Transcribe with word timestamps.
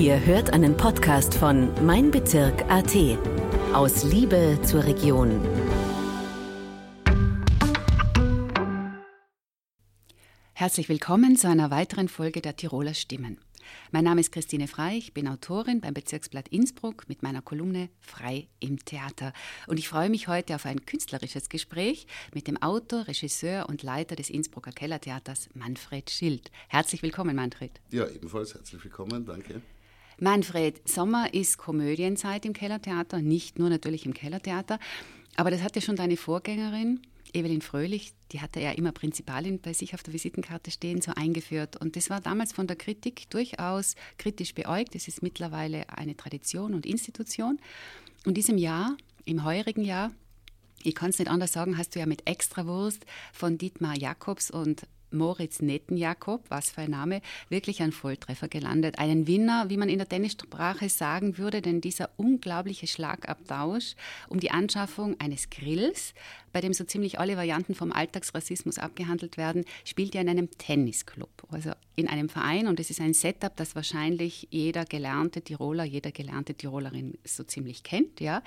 Ihr 0.00 0.24
hört 0.24 0.52
einen 0.52 0.76
Podcast 0.76 1.34
von 1.34 1.70
Mein 1.84 2.12
Bezirk 2.12 2.70
AT. 2.70 2.94
Aus 3.72 4.04
Liebe 4.04 4.56
zur 4.62 4.84
Region. 4.84 5.40
Herzlich 10.52 10.88
willkommen 10.88 11.34
zu 11.34 11.48
einer 11.48 11.72
weiteren 11.72 12.08
Folge 12.08 12.40
der 12.40 12.54
Tiroler 12.54 12.94
Stimmen. 12.94 13.38
Mein 13.90 14.04
Name 14.04 14.20
ist 14.20 14.30
Christine 14.30 14.68
Frei, 14.68 14.98
ich 14.98 15.14
bin 15.14 15.26
Autorin 15.26 15.80
beim 15.80 15.94
Bezirksblatt 15.94 16.46
Innsbruck 16.46 17.08
mit 17.08 17.24
meiner 17.24 17.42
Kolumne 17.42 17.88
Frei 17.98 18.46
im 18.60 18.78
Theater. 18.84 19.32
Und 19.66 19.78
ich 19.78 19.88
freue 19.88 20.10
mich 20.10 20.28
heute 20.28 20.54
auf 20.54 20.64
ein 20.64 20.86
künstlerisches 20.86 21.48
Gespräch 21.48 22.06
mit 22.32 22.46
dem 22.46 22.56
Autor, 22.62 23.08
Regisseur 23.08 23.68
und 23.68 23.82
Leiter 23.82 24.14
des 24.14 24.30
Innsbrucker 24.30 24.70
Kellertheaters 24.70 25.48
Manfred 25.54 26.08
Schild. 26.08 26.52
Herzlich 26.68 27.02
willkommen, 27.02 27.34
Manfred. 27.34 27.80
Ja, 27.90 28.06
ebenfalls 28.08 28.54
herzlich 28.54 28.82
willkommen, 28.84 29.26
danke. 29.26 29.60
Manfred, 30.20 30.86
Sommer 30.88 31.32
ist 31.32 31.58
Komödienzeit 31.58 32.44
im 32.44 32.52
Kellertheater, 32.52 33.20
nicht 33.20 33.58
nur 33.58 33.70
natürlich 33.70 34.04
im 34.04 34.14
Kellertheater, 34.14 34.78
aber 35.36 35.50
das 35.50 35.62
hat 35.62 35.76
ja 35.76 35.82
schon 35.82 35.94
deine 35.96 36.16
Vorgängerin 36.16 37.00
Evelyn 37.32 37.62
Fröhlich, 37.62 38.14
die 38.32 38.40
hatte 38.40 38.60
ja 38.60 38.72
immer 38.72 38.92
Prinzipalin 38.92 39.60
bei 39.60 39.72
sich 39.72 39.94
auf 39.94 40.02
der 40.02 40.14
Visitenkarte 40.14 40.70
stehen, 40.70 41.00
so 41.00 41.12
eingeführt. 41.14 41.76
Und 41.76 41.96
das 41.96 42.10
war 42.10 42.20
damals 42.20 42.52
von 42.52 42.66
der 42.66 42.76
Kritik 42.76 43.28
durchaus 43.30 43.94
kritisch 44.16 44.54
beäugt. 44.54 44.94
Es 44.94 45.08
ist 45.08 45.22
mittlerweile 45.22 45.88
eine 45.90 46.16
Tradition 46.16 46.74
und 46.74 46.86
Institution. 46.86 47.58
Und 48.24 48.36
diesem 48.36 48.58
Jahr, 48.58 48.96
im 49.24 49.44
heurigen 49.44 49.84
Jahr, 49.84 50.10
ich 50.82 50.94
kann 50.94 51.10
es 51.10 51.18
nicht 51.18 51.30
anders 51.30 51.52
sagen, 51.52 51.76
hast 51.76 51.94
du 51.94 51.98
ja 51.98 52.06
mit 52.06 52.26
Extrawurst 52.26 53.04
von 53.32 53.58
Dietmar 53.58 53.96
Jakobs 53.96 54.50
und 54.50 54.86
Moritz 55.10 55.60
Nettenjakob, 55.60 56.44
was 56.48 56.70
für 56.70 56.82
ein 56.82 56.90
Name, 56.90 57.20
wirklich 57.48 57.82
ein 57.82 57.92
Volltreffer 57.92 58.48
gelandet. 58.48 58.98
Einen 58.98 59.26
Winner, 59.26 59.68
wie 59.68 59.76
man 59.76 59.88
in 59.88 59.98
der 59.98 60.08
Tennissprache 60.08 60.88
sagen 60.88 61.38
würde, 61.38 61.62
denn 61.62 61.80
dieser 61.80 62.10
unglaubliche 62.16 62.86
Schlagabtausch 62.86 63.94
um 64.28 64.40
die 64.40 64.50
Anschaffung 64.50 65.18
eines 65.20 65.50
Grills, 65.50 66.14
bei 66.52 66.60
dem 66.60 66.72
so 66.72 66.84
ziemlich 66.84 67.18
alle 67.18 67.36
Varianten 67.36 67.74
vom 67.74 67.92
Alltagsrassismus 67.92 68.78
abgehandelt 68.78 69.36
werden, 69.36 69.64
spielt 69.84 70.14
ja 70.14 70.20
in 70.20 70.28
einem 70.28 70.50
Tennisclub, 70.58 71.30
also 71.50 71.72
in 71.96 72.08
einem 72.08 72.28
Verein. 72.28 72.66
Und 72.66 72.80
es 72.80 72.90
ist 72.90 73.00
ein 73.00 73.14
Setup, 73.14 73.54
das 73.56 73.74
wahrscheinlich 73.74 74.48
jeder 74.50 74.84
gelernte 74.84 75.42
Tiroler, 75.42 75.84
jede 75.84 76.12
gelernte 76.12 76.54
Tirolerin 76.54 77.18
so 77.24 77.44
ziemlich 77.44 77.82
kennt. 77.82 78.20
Ja. 78.20 78.42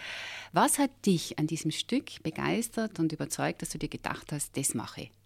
Was 0.51 0.79
hat 0.79 0.91
dich 1.05 1.39
an 1.39 1.47
diesem 1.47 1.71
Stück 1.71 2.21
begeistert 2.23 2.99
und 2.99 3.13
überzeugt, 3.13 3.61
dass 3.61 3.69
du 3.69 3.77
dir 3.77 3.89
gedacht 3.89 4.31
hast, 4.31 4.57
das 4.57 4.73
mache 4.73 5.01
ich? 5.01 5.20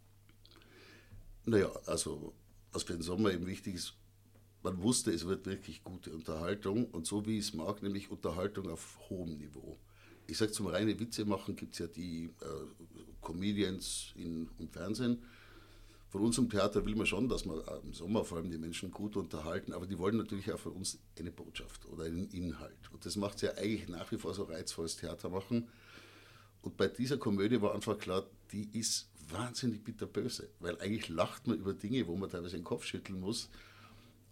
Naja, 1.46 1.72
also 1.86 2.34
was 2.72 2.84
für 2.84 2.94
den 2.94 3.02
Sommer 3.02 3.32
eben 3.32 3.46
wichtig 3.46 3.76
ist, 3.76 3.94
man 4.64 4.82
wusste, 4.82 5.12
es 5.12 5.28
wird 5.28 5.46
wirklich 5.46 5.84
gute 5.84 6.12
Unterhaltung 6.12 6.86
und 6.86 7.06
so 7.06 7.26
wie 7.28 7.38
ich 7.38 7.48
es 7.50 7.54
mag, 7.54 7.84
nämlich 7.84 8.10
Unterhaltung 8.10 8.70
auf 8.70 8.98
hohem 9.10 9.38
Niveau. 9.38 9.78
Ich 10.26 10.40
sage 10.40 10.52
zum 10.52 10.66
reine 10.66 11.00
Witze 11.00 11.24
machen 11.24 11.56
gibt 11.56 11.74
es 11.74 11.80
ja 11.80 11.88
die 11.88 12.32
äh, 12.42 12.86
Comedians 13.22 14.12
in, 14.16 14.50
im 14.58 14.70
Fernsehen. 14.70 15.22
Von 16.10 16.22
unserem 16.22 16.50
Theater 16.50 16.84
will 16.84 16.96
man 16.96 17.06
schon, 17.06 17.30
dass 17.30 17.46
man 17.46 17.62
im 17.84 17.94
Sommer 17.94 18.26
vor 18.26 18.40
allem 18.40 18.50
die 18.50 18.58
Menschen 18.58 18.90
gut 18.90 19.16
unterhalten, 19.18 19.72
aber 19.72 19.86
die 19.86 20.00
wollen 20.00 20.18
natürlich 20.18 20.52
auch 20.52 20.60
von 20.60 20.72
uns 20.72 20.98
eine 21.20 21.32
Botschaft 21.32 21.86
oder 21.86 22.06
einen 22.06 22.30
Inhalt. 22.30 22.90
Und 22.92 23.06
das 23.06 23.18
macht 23.18 23.36
es 23.36 23.42
ja 23.42 23.54
eigentlich 23.56 23.88
nach 23.88 24.12
wie 24.12 24.18
vor 24.18 24.34
so 24.34 24.44
reizvolles 24.44 24.96
Theater 24.96 25.30
machen. 25.30 25.68
Und 26.62 26.78
bei 26.78 26.88
dieser 26.88 27.18
Komödie 27.18 27.62
war 27.62 27.76
einfach 27.76 28.00
klar, 28.00 28.26
die 28.52 28.68
ist 28.78 29.10
wahnsinnig 29.30 29.84
bitterböse, 29.84 30.50
weil 30.60 30.80
eigentlich 30.80 31.10
lacht 31.10 31.48
man 31.48 31.58
über 31.58 31.74
Dinge, 31.74 32.08
wo 32.08 32.16
man 32.16 32.30
teilweise 32.30 32.58
den 32.58 32.64
Kopf 32.64 32.86
schütteln 32.86 33.20
muss. 33.20 33.50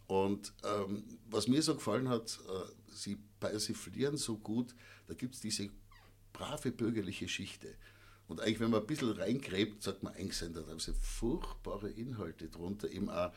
Und 0.07 0.53
ähm, 0.63 1.03
was 1.29 1.47
mir 1.47 1.61
so 1.61 1.75
gefallen 1.75 2.09
hat, 2.09 2.39
äh, 2.47 2.93
sie 2.93 3.17
persiflieren 3.39 4.17
so 4.17 4.37
gut, 4.37 4.75
da 5.07 5.13
gibt 5.13 5.35
es 5.35 5.41
diese 5.41 5.69
brave 6.33 6.71
bürgerliche 6.71 7.27
Schichte. 7.27 7.75
Und 8.27 8.41
eigentlich, 8.41 8.59
wenn 8.59 8.71
man 8.71 8.81
ein 8.81 8.87
bisschen 8.87 9.11
reingräbt, 9.11 9.83
sagt 9.83 10.03
man, 10.03 10.13
sind 10.31 10.55
da 10.55 10.61
diese 10.61 10.93
furchtbare 10.93 11.89
Inhalte 11.89 12.47
drunter, 12.47 12.89
eben 12.89 13.09
auch 13.09 13.31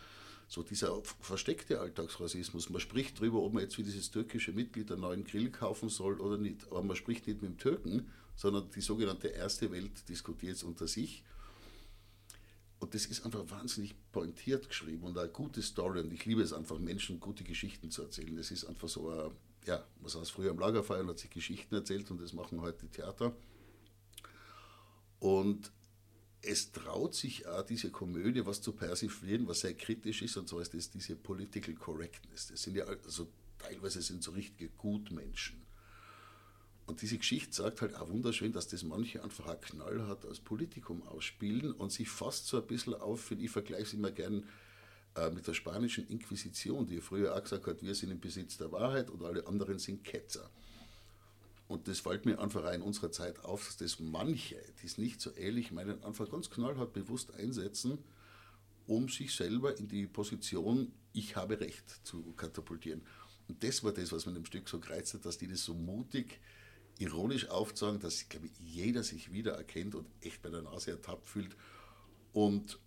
so 0.48 0.62
dieser 0.62 1.02
versteckte 1.20 1.80
Alltagsrassismus. 1.80 2.70
Man 2.70 2.80
spricht 2.80 3.18
darüber, 3.18 3.42
ob 3.42 3.52
man 3.52 3.62
jetzt 3.64 3.74
für 3.74 3.82
dieses 3.82 4.10
türkische 4.10 4.52
Mitglied 4.52 4.90
einen 4.92 5.00
neuen 5.00 5.24
Grill 5.24 5.50
kaufen 5.50 5.88
soll 5.88 6.20
oder 6.20 6.38
nicht. 6.38 6.66
Aber 6.70 6.82
man 6.82 6.96
spricht 6.96 7.26
nicht 7.26 7.42
mit 7.42 7.50
dem 7.50 7.58
Türken, 7.58 8.08
sondern 8.36 8.70
die 8.70 8.80
sogenannte 8.80 9.28
Erste 9.28 9.72
Welt 9.72 10.08
diskutiert 10.08 10.56
es 10.56 10.62
unter 10.62 10.86
sich. 10.86 11.24
Und 12.78 12.94
das 12.94 13.06
ist 13.06 13.24
einfach 13.24 13.48
wahnsinnig 13.50 13.94
pointiert 14.12 14.68
geschrieben 14.68 15.04
und 15.04 15.16
eine 15.16 15.30
gute 15.30 15.62
Story. 15.62 16.00
Und 16.00 16.12
ich 16.12 16.24
liebe 16.26 16.42
es 16.42 16.52
einfach, 16.52 16.78
Menschen 16.78 17.20
gute 17.20 17.42
Geschichten 17.42 17.90
zu 17.90 18.02
erzählen. 18.02 18.36
Das 18.36 18.50
ist 18.50 18.64
einfach 18.64 18.88
so, 18.88 19.08
ein, 19.08 19.30
ja, 19.64 19.84
man 20.00 20.08
saß 20.08 20.28
früher 20.30 20.50
am 20.50 20.58
Lagerfeuer 20.58 21.00
und 21.00 21.08
hat 21.08 21.18
sich 21.18 21.30
Geschichten 21.30 21.74
erzählt 21.74 22.10
und 22.10 22.20
das 22.20 22.34
machen 22.34 22.60
heute 22.60 22.86
Theater. 22.88 23.34
Und 25.18 25.72
es 26.42 26.70
traut 26.70 27.14
sich 27.14 27.46
auch, 27.46 27.64
diese 27.64 27.90
Komödie 27.90 28.44
was 28.44 28.60
zu 28.60 28.72
persiflieren, 28.72 29.48
was 29.48 29.60
sehr 29.60 29.74
kritisch 29.74 30.22
ist, 30.22 30.36
und 30.36 30.48
zwar 30.48 30.60
ist 30.60 30.74
das 30.74 30.90
diese 30.90 31.16
Political 31.16 31.74
Correctness. 31.74 32.48
Das 32.48 32.62
sind 32.62 32.76
ja 32.76 32.84
also 32.84 33.28
teilweise 33.58 34.02
sind 34.02 34.22
so 34.22 34.32
richtige 34.32 34.68
Gutmenschen. 34.70 35.65
Und 36.86 37.02
diese 37.02 37.18
Geschichte 37.18 37.52
sagt 37.52 37.82
halt 37.82 37.96
auch 37.96 38.08
wunderschön, 38.08 38.52
dass 38.52 38.68
das 38.68 38.84
manche 38.84 39.22
einfach 39.22 39.46
auch 39.48 39.60
knallhart 39.60 40.24
als 40.24 40.38
Politikum 40.38 41.02
ausspielen 41.08 41.72
und 41.72 41.90
sich 41.90 42.08
fast 42.08 42.46
so 42.46 42.60
ein 42.60 42.66
bisschen 42.66 42.94
auf, 42.94 43.32
ich 43.32 43.50
vergleiche 43.50 43.82
es 43.82 43.92
immer 43.94 44.12
gern 44.12 44.44
äh, 45.16 45.30
mit 45.30 45.46
der 45.48 45.54
spanischen 45.54 46.06
Inquisition, 46.08 46.86
die 46.86 47.00
früher 47.00 47.34
auch 47.34 47.42
gesagt 47.42 47.66
hat, 47.66 47.82
wir 47.82 47.94
sind 47.94 48.10
im 48.10 48.20
Besitz 48.20 48.56
der 48.56 48.70
Wahrheit 48.70 49.10
und 49.10 49.24
alle 49.24 49.46
anderen 49.46 49.80
sind 49.80 50.04
Ketzer. 50.04 50.48
Und 51.68 51.88
das 51.88 51.98
fällt 51.98 52.24
mir 52.24 52.38
einfach 52.38 52.72
in 52.72 52.82
unserer 52.82 53.10
Zeit 53.10 53.44
auf, 53.44 53.66
dass 53.66 53.76
das 53.78 53.98
manche, 53.98 54.56
die 54.80 54.86
es 54.86 54.98
nicht 54.98 55.20
so 55.20 55.30
ehrlich 55.30 55.72
meinen, 55.72 56.02
einfach 56.04 56.30
ganz 56.30 56.50
knallhart 56.50 56.92
bewusst 56.92 57.34
einsetzen, 57.34 57.98
um 58.86 59.08
sich 59.08 59.34
selber 59.34 59.76
in 59.76 59.88
die 59.88 60.06
Position, 60.06 60.92
ich 61.12 61.34
habe 61.34 61.58
Recht 61.58 62.06
zu 62.06 62.22
katapultieren. 62.36 63.02
Und 63.48 63.64
das 63.64 63.82
war 63.82 63.92
das, 63.92 64.12
was 64.12 64.26
mir 64.26 64.34
dem 64.34 64.44
Stück 64.44 64.68
so 64.68 64.78
gereizt 64.78 65.14
hat, 65.14 65.24
dass 65.24 65.38
die 65.38 65.48
das 65.48 65.64
so 65.64 65.74
mutig 65.74 66.38
ironisch 66.98 67.48
aufzeigen, 67.48 68.00
dass, 68.00 68.28
glaube 68.28 68.46
ich, 68.46 68.52
jeder 68.58 69.02
sich 69.02 69.32
wiedererkennt 69.32 69.94
und 69.94 70.06
echt 70.20 70.42
bei 70.42 70.50
der 70.50 70.62
Nase 70.62 70.92
ertappt 70.92 71.28
fühlt. 71.28 71.56
Und 72.32 72.78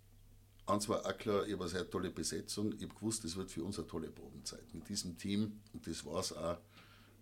eins 0.66 0.88
war 0.88 1.04
auch 1.06 1.16
klar, 1.16 1.46
ich 1.46 1.52
habe 1.52 1.64
eine 1.64 1.70
sehr 1.70 1.88
tolle 1.88 2.10
Besetzung. 2.10 2.72
Ich 2.72 2.82
habe 2.82 2.94
gewusst, 2.94 3.24
das 3.24 3.36
wird 3.36 3.50
für 3.50 3.64
uns 3.64 3.78
eine 3.78 3.86
tolle 3.86 4.10
Probenzeit 4.10 4.74
mit 4.74 4.88
diesem 4.88 5.16
Team. 5.16 5.60
Und 5.72 5.86
das 5.86 6.04
war 6.04 6.20
es 6.20 6.32
auch, 6.32 6.58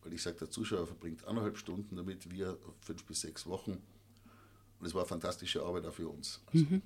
weil 0.02 0.12
ich 0.12 0.22
sage, 0.22 0.36
der 0.38 0.50
Zuschauer 0.50 0.86
verbringt 0.86 1.24
eineinhalb 1.26 1.56
Stunden 1.58 1.96
damit, 1.96 2.30
wir 2.30 2.58
fünf 2.80 3.04
bis 3.04 3.22
sechs 3.22 3.46
Wochen. 3.46 3.82
Und 4.80 4.86
es 4.86 4.94
war 4.94 5.04
fantastische 5.06 5.62
Arbeit 5.62 5.86
auch 5.86 5.94
für 5.94 6.08
uns. 6.08 6.40
Also, 6.46 6.64
mhm. 6.64 6.82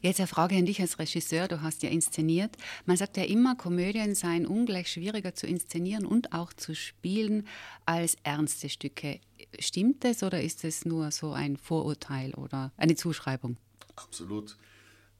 Jetzt 0.00 0.20
eine 0.20 0.26
Frage 0.26 0.56
an 0.56 0.66
dich 0.66 0.80
als 0.80 0.98
Regisseur, 0.98 1.48
du 1.48 1.62
hast 1.62 1.82
ja 1.82 1.90
inszeniert. 1.90 2.56
Man 2.86 2.96
sagt 2.96 3.16
ja 3.16 3.24
immer, 3.24 3.56
Komödien 3.56 4.14
seien 4.14 4.46
ungleich 4.46 4.90
schwieriger 4.90 5.34
zu 5.34 5.46
inszenieren 5.46 6.06
und 6.06 6.32
auch 6.32 6.52
zu 6.52 6.74
spielen 6.74 7.46
als 7.86 8.16
ernste 8.22 8.68
Stücke. 8.68 9.20
Stimmt 9.58 10.04
das 10.04 10.22
oder 10.22 10.42
ist 10.42 10.64
es 10.64 10.84
nur 10.84 11.10
so 11.10 11.32
ein 11.32 11.56
Vorurteil 11.56 12.34
oder 12.34 12.72
eine 12.76 12.96
Zuschreibung? 12.96 13.56
Absolut. 13.96 14.56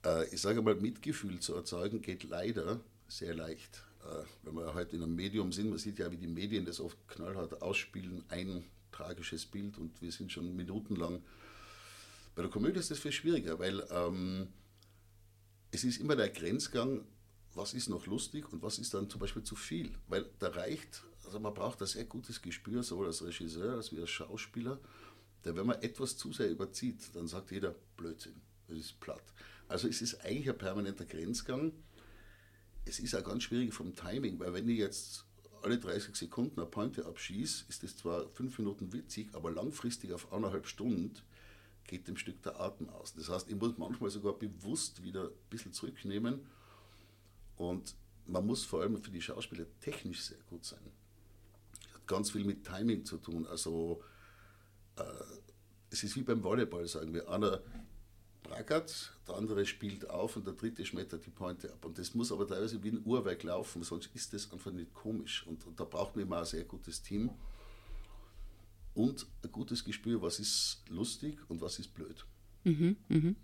Äh, 0.05 0.29
ich 0.35 0.41
sage 0.41 0.63
mal, 0.63 0.75
Mitgefühl 0.75 1.41
zu 1.41 1.55
erzeugen 1.55 2.03
geht 2.03 2.25
leider 2.25 2.81
sehr 3.09 3.35
leicht. 3.35 3.83
Äh, 4.05 4.25
wenn 4.43 4.55
wir 4.55 4.75
heute 4.75 4.97
in 4.97 5.03
einem 5.03 5.15
Medium 5.15 5.53
sind, 5.53 5.71
man 5.71 5.79
sieht 5.79 5.99
ja, 5.99 6.11
wie 6.11 6.17
die 6.17 6.27
Medien 6.27 6.65
das 6.65 6.81
oft 6.81 6.99
knallhart 7.09 7.63
ausspielen, 7.63 8.25
ein 8.29 8.65
tragisches 8.93 9.47
Bild 9.47 9.79
und 9.79 10.01
wir 10.01 10.13
sind 10.13 10.31
schon 10.31 10.55
minutenlang 10.55 11.23
bei 12.35 12.43
der 12.43 12.51
Komödie 12.51 12.81
ist 12.81 12.91
das 12.91 12.99
viel 12.99 13.13
schwieriger, 13.13 13.59
weil 13.59 13.87
ähm, 13.91 14.49
es 15.71 15.85
ist 15.85 16.01
immer 16.01 16.17
der 16.17 16.31
Grenzgang, 16.31 17.07
was 17.55 17.75
ist 17.75 17.89
noch 17.89 18.07
lustig 18.07 18.53
und 18.53 18.63
was 18.63 18.79
ist 18.79 18.95
dann 18.95 19.09
zum 19.09 19.21
Beispiel 19.21 19.43
zu 19.43 19.55
viel. 19.55 19.93
Weil 20.09 20.29
da 20.39 20.49
reicht, 20.49 21.05
also 21.25 21.39
man 21.39 21.55
braucht 21.55 21.81
ein 21.81 21.87
sehr 21.87 22.05
gutes 22.05 22.43
Gespür, 22.43 22.83
sowohl 22.83 23.07
als 23.07 23.25
Regisseur 23.25 23.75
als 23.75 23.93
wie 23.93 24.01
als 24.01 24.11
Schauspieler. 24.11 24.81
Da 25.43 25.55
wenn 25.55 25.67
man 25.67 25.81
etwas 25.83 26.17
zu 26.17 26.33
sehr 26.33 26.51
überzieht, 26.51 27.15
dann 27.15 27.29
sagt 27.29 27.53
jeder 27.53 27.75
Blödsinn, 27.97 28.41
das 28.67 28.79
ist 28.79 28.99
platt. 29.01 29.23
Also 29.69 29.89
es 29.89 30.03
ist 30.03 30.25
eigentlich 30.25 30.51
ein 30.51 30.59
permanenter 30.59 31.05
Grenzgang. 31.05 31.73
Es 32.85 32.99
ist 32.99 33.15
auch 33.15 33.25
ganz 33.25 33.45
schwierig 33.45 33.73
vom 33.73 33.95
Timing, 33.95 34.39
weil 34.41 34.53
wenn 34.53 34.69
ich 34.69 34.79
jetzt 34.79 35.25
alle 35.63 35.79
30 35.79 36.15
Sekunden 36.17 36.61
eine 36.61 36.69
Pointe 36.69 37.07
abschieße, 37.07 37.67
ist 37.69 37.83
das 37.83 37.97
zwar 37.97 38.29
fünf 38.31 38.59
Minuten 38.59 38.93
witzig, 38.93 39.29
aber 39.33 39.51
langfristig 39.51 40.13
auf 40.13 40.33
eineinhalb 40.33 40.67
Stunden 40.67 41.15
geht 41.87 42.09
dem 42.09 42.17
Stück 42.17 42.43
der 42.43 42.61
Atem 42.61 42.89
aus. 42.91 43.15
Das 43.15 43.29
heißt, 43.29 43.51
ich 43.51 43.57
muss 43.57 43.77
manchmal 43.79 44.11
sogar 44.11 44.33
bewusst 44.35 45.03
wieder 45.03 45.25
ein 45.25 45.49
bisschen 45.51 45.73
zurücknehmen 45.73 46.47
und 47.57 47.95
man 48.27 48.47
muss 48.47 48.65
vor 48.65 48.83
allem 48.83 48.97
für 49.03 49.11
die 49.11 49.21
Schauspieler 49.21 49.67
technisch 49.81 50.23
sehr 50.23 50.39
gut 50.49 50.65
sein. 50.65 50.81
Das 51.85 51.95
hat 51.95 52.07
ganz 52.07 52.31
viel 52.31 52.45
mit 52.45 52.65
Timing 52.65 53.05
zu 53.05 53.19
tun. 53.19 53.47
Also 53.47 54.03
äh, 54.97 55.03
es 55.91 56.03
ist 56.03 56.17
wie 56.17 56.23
beim 56.23 56.43
Volleyball, 56.43 56.87
sagen 56.89 57.13
wir. 57.13 57.29
Einer 57.29 57.61
brackert, 58.43 59.13
der 59.27 59.37
andere 59.37 59.67
spielt 59.67 60.09
auf 60.11 60.37
und 60.37 60.47
der 60.47 60.55
dritte 60.55 60.85
schmettert 60.85 61.27
die 61.27 61.31
Pointe 61.31 61.73
ab. 61.73 61.85
Und 61.85 61.99
das 61.99 62.15
muss 62.15 62.33
aber 62.33 62.47
teilweise 62.47 62.83
wie 62.83 62.91
ein 62.91 63.03
Uhrwerk 63.05 63.43
laufen, 63.43 63.83
sonst 63.83 64.11
ist 64.15 64.33
das 64.33 64.51
einfach 64.53 64.71
nicht 64.73 64.93
komisch. 64.95 65.47
Und, 65.47 65.67
und 65.67 65.79
da 65.79 65.85
braucht 65.85 66.17
man 66.17 66.25
immer 66.25 66.39
ein 66.39 66.45
sehr 66.45 66.65
gutes 66.65 67.03
Team 67.03 67.31
und 68.95 69.27
ein 69.43 69.53
gutes 69.53 69.85
Gespür, 69.85 70.23
was 70.23 70.39
ist 70.39 70.83
lustig 70.89 71.39
und 71.49 71.61
was 71.61 71.79
ist 71.79 71.95
blöd. 71.95 72.25
Mhm, 72.65 72.97
mhm. 73.09 73.37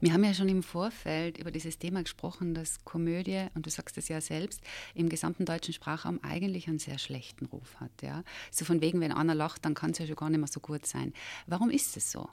Wir 0.00 0.12
haben 0.12 0.24
ja 0.24 0.34
schon 0.34 0.48
im 0.48 0.62
Vorfeld 0.62 1.38
über 1.38 1.50
dieses 1.50 1.78
Thema 1.78 2.02
gesprochen, 2.02 2.54
dass 2.54 2.84
Komödie, 2.84 3.46
und 3.54 3.64
du 3.64 3.70
sagst 3.70 3.96
es 3.96 4.08
ja 4.08 4.20
selbst, 4.20 4.60
im 4.94 5.08
gesamten 5.08 5.46
deutschen 5.46 5.72
Sprachraum 5.72 6.20
eigentlich 6.22 6.68
einen 6.68 6.78
sehr 6.78 6.98
schlechten 6.98 7.46
Ruf 7.46 7.80
hat. 7.80 8.02
Ja? 8.02 8.24
So 8.50 8.64
von 8.64 8.80
wegen, 8.80 9.00
wenn 9.00 9.12
einer 9.12 9.34
lacht, 9.34 9.64
dann 9.64 9.74
kann 9.74 9.92
es 9.92 9.98
ja 9.98 10.06
schon 10.06 10.16
gar 10.16 10.30
nicht 10.30 10.38
mehr 10.38 10.48
so 10.48 10.60
gut 10.60 10.86
sein. 10.86 11.12
Warum 11.46 11.70
ist 11.70 11.96
es 11.96 12.12
so? 12.12 12.28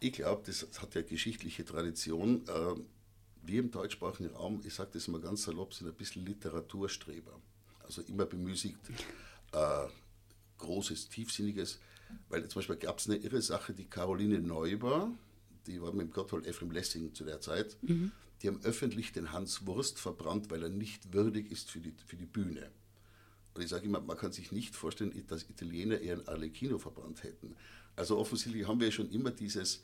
Ich 0.00 0.12
glaube, 0.12 0.42
das 0.46 0.68
hat 0.80 0.94
ja 0.94 1.02
geschichtliche 1.02 1.64
Tradition. 1.64 2.44
Ähm, 2.48 2.86
wir 3.42 3.60
im 3.60 3.70
deutschsprachigen 3.70 4.30
Raum, 4.30 4.60
ich 4.64 4.74
sage 4.74 4.90
das 4.94 5.08
immer 5.08 5.18
ganz 5.18 5.42
salopp, 5.42 5.74
sind 5.74 5.88
ein 5.88 5.94
bisschen 5.94 6.24
Literaturstreber. 6.24 7.40
Also 7.82 8.02
immer 8.02 8.24
bemüßigt, 8.24 8.78
äh, 9.52 9.86
Großes, 10.58 11.08
Tiefsinniges. 11.08 11.78
Weil 12.28 12.46
zum 12.48 12.60
Beispiel 12.60 12.76
gab 12.76 12.98
es 12.98 13.08
eine 13.08 13.16
irre 13.16 13.42
Sache, 13.42 13.72
die 13.72 13.86
Caroline 13.86 14.40
Neuber, 14.40 15.10
die 15.66 15.80
war 15.80 15.92
mit 15.92 16.12
Gotthold 16.12 16.46
Ephraim 16.46 16.70
Lessing 16.70 17.14
zu 17.14 17.24
der 17.24 17.40
Zeit, 17.40 17.76
mhm. 17.82 18.12
die 18.42 18.48
haben 18.48 18.60
öffentlich 18.62 19.12
den 19.12 19.32
Hans 19.32 19.66
Wurst 19.66 19.98
verbrannt, 19.98 20.50
weil 20.50 20.62
er 20.62 20.68
nicht 20.68 21.12
würdig 21.12 21.50
ist 21.50 21.70
für 21.70 21.80
die, 21.80 21.94
für 22.06 22.16
die 22.16 22.26
Bühne. 22.26 22.70
Und 23.54 23.62
ich 23.62 23.70
sage 23.70 23.86
immer, 23.86 24.00
man 24.00 24.16
kann 24.16 24.32
sich 24.32 24.52
nicht 24.52 24.74
vorstellen, 24.74 25.12
dass 25.28 25.48
Italiener 25.48 26.00
ihren 26.00 26.26
Arlecchino 26.26 26.78
verbrannt 26.78 27.22
hätten. 27.22 27.54
Also 27.96 28.18
offensichtlich 28.18 28.66
haben 28.66 28.80
wir 28.80 28.90
schon 28.90 29.10
immer 29.10 29.30
dieses, 29.30 29.82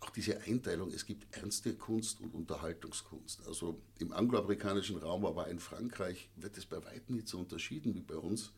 auch 0.00 0.10
diese 0.10 0.40
Einteilung, 0.40 0.92
es 0.92 1.06
gibt 1.06 1.36
ernste 1.36 1.74
Kunst 1.74 2.20
und 2.20 2.34
Unterhaltungskunst. 2.34 3.46
Also 3.46 3.80
im 3.98 4.12
angloamerikanischen 4.12 4.98
Raum, 4.98 5.24
aber 5.24 5.46
in 5.48 5.60
Frankreich 5.60 6.28
wird 6.36 6.58
es 6.58 6.66
bei 6.66 6.84
weitem 6.84 7.14
nicht 7.14 7.28
so 7.28 7.38
unterschieden 7.38 7.94
wie 7.94 8.00
bei 8.00 8.16
uns. 8.16 8.52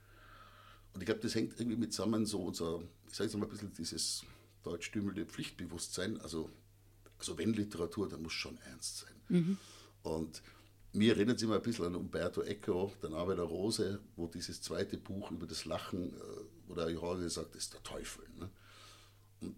Und 0.95 1.01
ich 1.01 1.07
glaube, 1.07 1.21
das 1.21 1.35
hängt 1.35 1.59
irgendwie 1.59 1.77
mit 1.77 1.93
zusammen, 1.93 2.27
so 2.27 2.43
unser, 2.43 2.83
ich 3.09 3.15
sage 3.15 3.31
jetzt 3.31 3.37
mal 3.39 3.47
ein 3.47 3.51
bisschen 3.51 3.73
dieses 3.73 4.25
deutschtümelnde 4.63 5.27
Pflichtbewusstsein. 5.27 6.21
Also, 6.21 6.51
also 7.19 7.39
wenn 7.39 7.53
Literatur, 7.53 8.09
dann 8.09 8.23
muss 8.23 8.33
schon 8.33 8.59
ernst 8.59 8.99
sein. 8.99 9.15
Mhm. 9.29 9.59
Und 10.03 10.43
mir 10.93 11.15
erinnert 11.15 11.37
es 11.37 11.43
immer 11.43 11.57
ein 11.57 11.63
bisschen 11.63 11.87
an 11.87 11.95
Umberto 11.97 12.43
Eco, 12.43 12.93
der 13.03 13.11
Name 13.11 13.37
der 13.37 13.45
Rose, 13.45 14.01
wo 14.17 14.27
dieses 14.27 14.63
zweite 14.63 14.97
Buch 14.97 15.31
über 15.31 15.47
das 15.47 15.65
Lachen, 15.65 16.15
äh, 16.15 16.21
wo 16.67 16.75
der 16.75 16.91
Jorge 16.91 17.29
sagt, 17.29 17.55
ist 17.57 17.75
der 17.75 17.83
Teufel. 17.83 18.25
Ne? 18.39 18.51
Und 19.41 19.57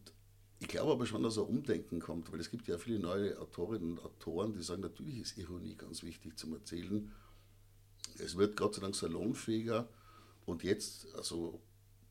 ich 0.59 0.69
glaube 0.69 0.93
aber 0.93 1.06
schon, 1.06 1.23
dass 1.23 1.38
er 1.38 1.49
Umdenken 1.49 2.00
kommt, 2.00 2.31
weil 2.33 2.41
es 2.41 2.50
gibt 2.50 2.69
ja 2.69 2.76
viele 2.76 2.99
neue 2.99 3.38
Autorinnen 3.41 3.93
und 3.93 4.05
Autoren, 4.05 4.53
die 4.53 4.62
sagen, 4.62 4.83
natürlich 4.83 5.19
ist 5.19 5.38
Ironie 5.38 5.75
ganz 5.75 6.03
wichtig 6.03 6.37
zum 6.37 6.53
Erzählen. 6.53 7.11
Es 8.19 8.37
wird 8.37 8.56
Gott 8.56 8.75
sei 8.75 8.83
Dank 8.83 8.94
salonfähiger 8.94 9.88
und 10.50 10.64
jetzt, 10.64 11.06
also 11.14 11.61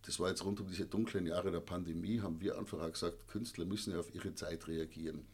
das 0.03 0.19
war 0.19 0.29
jetzt 0.29 0.43
rund 0.45 0.59
um 0.61 0.67
diese 0.67 0.85
dunklen 0.85 1.25
Jahre 1.27 1.51
der 1.51 1.59
Pandemie, 1.59 2.21
haben 2.21 2.39
wir 2.39 2.57
einfach 2.57 2.79
auch 2.79 2.91
gesagt, 2.91 3.27
Künstler 3.27 3.65
müssen 3.65 3.91
ja 3.91 3.99
auf 3.99 4.13
ihre 4.13 4.33
Zeit 4.33 4.67
reagieren. 4.67 5.27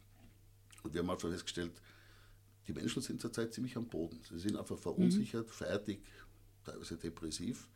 Und 0.82 0.92
wir 0.92 1.02
haben 1.02 1.10
einfach 1.10 1.30
festgestellt, 1.30 1.72
die 2.66 2.72
Menschen 2.72 3.00
sind 3.00 3.20
zurzeit 3.20 3.54
ziemlich 3.54 3.76
am 3.76 3.86
Boden. 3.86 4.20
Sie 4.28 4.38
sind 4.40 4.56
einfach 4.56 4.76
verunsichert, 4.76 5.46
mhm. 5.46 5.52
fertig, 5.52 6.02
teilweise 6.64 6.96
depressiv. 6.96 7.68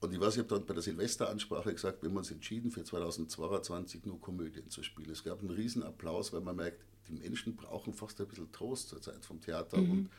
Und 0.00 0.12
ich 0.12 0.20
weiß, 0.20 0.34
ich 0.34 0.40
habe 0.40 0.48
dann 0.48 0.66
bei 0.66 0.74
der 0.74 0.82
Silvesteransprache 0.82 1.72
gesagt, 1.72 2.02
wir 2.02 2.10
haben 2.10 2.16
uns 2.16 2.30
entschieden, 2.30 2.70
für 2.72 2.82
2022 2.82 4.04
nur 4.06 4.20
Komödien 4.20 4.68
zu 4.70 4.82
spielen. 4.82 5.10
Es 5.10 5.22
gab 5.22 5.38
einen 5.38 5.50
riesen 5.50 5.82
Applaus, 5.84 6.32
weil 6.32 6.40
man 6.40 6.56
merkt, 6.56 6.84
die 7.08 7.12
Menschen 7.12 7.54
brauchen 7.54 7.94
fast 7.94 8.20
ein 8.20 8.26
bisschen 8.26 8.50
Trost 8.50 8.88
zur 8.88 9.00
Zeit 9.00 9.24
vom 9.24 9.40
Theater 9.40 9.78
mhm. 9.78 9.90
und 9.90 10.10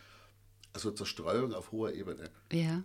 also 0.71 0.91
Zerstreuung 0.91 1.53
auf 1.53 1.71
hoher 1.71 1.93
Ebene. 1.93 2.31
Ja. 2.51 2.83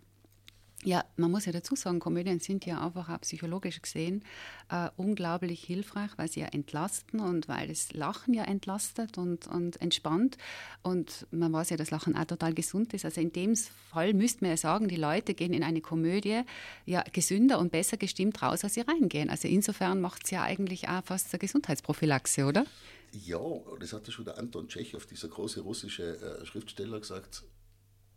Ja, 0.83 1.05
man 1.17 1.31
muss 1.31 1.45
ja 1.45 1.53
dazu 1.53 1.77
sagen, 1.77 2.01
Komödien 2.01 2.41
sind 2.41 2.65
ja 2.65 2.85
einfach 2.85 3.11
auch 3.11 3.21
psychologisch 3.21 3.83
gesehen 3.83 4.25
äh, 4.71 4.89
unglaublich 4.97 5.63
hilfreich, 5.63 6.11
weil 6.17 6.31
sie 6.31 6.41
ja 6.41 6.47
entlasten 6.47 7.21
und 7.21 7.49
weil 7.49 7.69
das 7.69 7.93
Lachen 7.93 8.33
ja 8.33 8.45
entlastet 8.45 9.19
und, 9.19 9.47
und 9.47 9.81
entspannt. 9.83 10.39
Und 10.83 11.27
man 11.33 11.53
weiß 11.53 11.71
ja, 11.71 11.77
dass 11.77 11.91
Lachen 11.91 12.17
auch 12.17 12.25
total 12.25 12.55
gesund 12.55 12.95
ist. 12.95 13.05
Also 13.05 13.21
in 13.21 13.33
dem 13.33 13.57
Fall 13.57 14.15
müsste 14.15 14.43
man 14.43 14.53
ja 14.53 14.57
sagen, 14.57 14.89
die 14.89 14.97
Leute 14.97 15.35
gehen 15.35 15.53
in 15.53 15.63
eine 15.63 15.83
Komödie 15.83 16.43
ja 16.87 17.03
gesünder 17.13 17.59
und 17.59 17.73
besser 17.73 17.99
gestimmt 17.99 18.41
raus, 18.43 18.65
als 18.65 18.75
sie 18.75 18.81
reingehen. 18.81 19.29
Also 19.29 19.49
insofern 19.49 20.01
macht 20.01 20.25
es 20.25 20.31
ja 20.31 20.45
eigentlich 20.45 20.89
auch 20.89 21.05
fast 21.05 21.33
eine 21.35 21.41
Gesundheitsprophylaxe, 21.41 22.47
oder? 22.47 22.65
Ja, 23.13 23.41
das 23.81 23.93
hatte 23.93 24.13
schon 24.13 24.25
der 24.25 24.39
Anton 24.39 24.69
Tschechow, 24.69 25.05
dieser 25.05 25.29
große 25.29 25.61
russische 25.61 26.17
äh, 26.41 26.47
Schriftsteller, 26.47 27.01
gesagt 27.01 27.43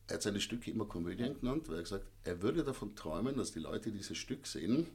er 0.07 0.15
hat 0.15 0.21
seine 0.21 0.41
Stücke 0.41 0.71
immer 0.71 0.85
Komödien 0.85 1.39
genannt, 1.39 1.69
weil 1.69 1.77
er 1.77 1.83
gesagt 1.83 2.05
er 2.23 2.41
würde 2.41 2.63
davon 2.63 2.95
träumen, 2.95 3.37
dass 3.37 3.53
die 3.53 3.59
Leute 3.59 3.91
dieses 3.91 4.17
Stück 4.17 4.47
sehen 4.47 4.87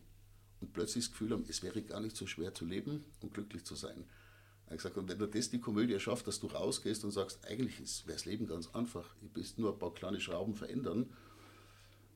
und 0.60 0.72
plötzlich 0.72 1.04
das 1.04 1.12
Gefühl 1.12 1.30
haben, 1.30 1.44
es 1.48 1.62
wäre 1.62 1.82
gar 1.82 2.00
nicht 2.00 2.16
so 2.16 2.26
schwer 2.26 2.52
zu 2.54 2.64
leben 2.64 3.04
und 3.22 3.32
glücklich 3.32 3.64
zu 3.64 3.74
sein. 3.74 4.04
Er 4.66 4.72
hat 4.72 4.78
gesagt, 4.78 4.96
und 4.98 5.08
wenn 5.08 5.18
du 5.18 5.26
das 5.26 5.48
die 5.48 5.60
Komödie 5.60 5.98
schafft, 5.98 6.26
dass 6.26 6.40
du 6.40 6.48
rausgehst 6.48 7.04
und 7.04 7.10
sagst, 7.10 7.46
eigentlich 7.46 7.78
wäre 8.06 8.16
das 8.16 8.26
Leben 8.26 8.46
ganz 8.46 8.68
einfach, 8.74 9.14
ich 9.22 9.30
bist 9.30 9.58
nur 9.58 9.72
ein 9.72 9.78
paar 9.78 9.94
kleine 9.94 10.20
Schrauben 10.20 10.54
verändern. 10.54 11.10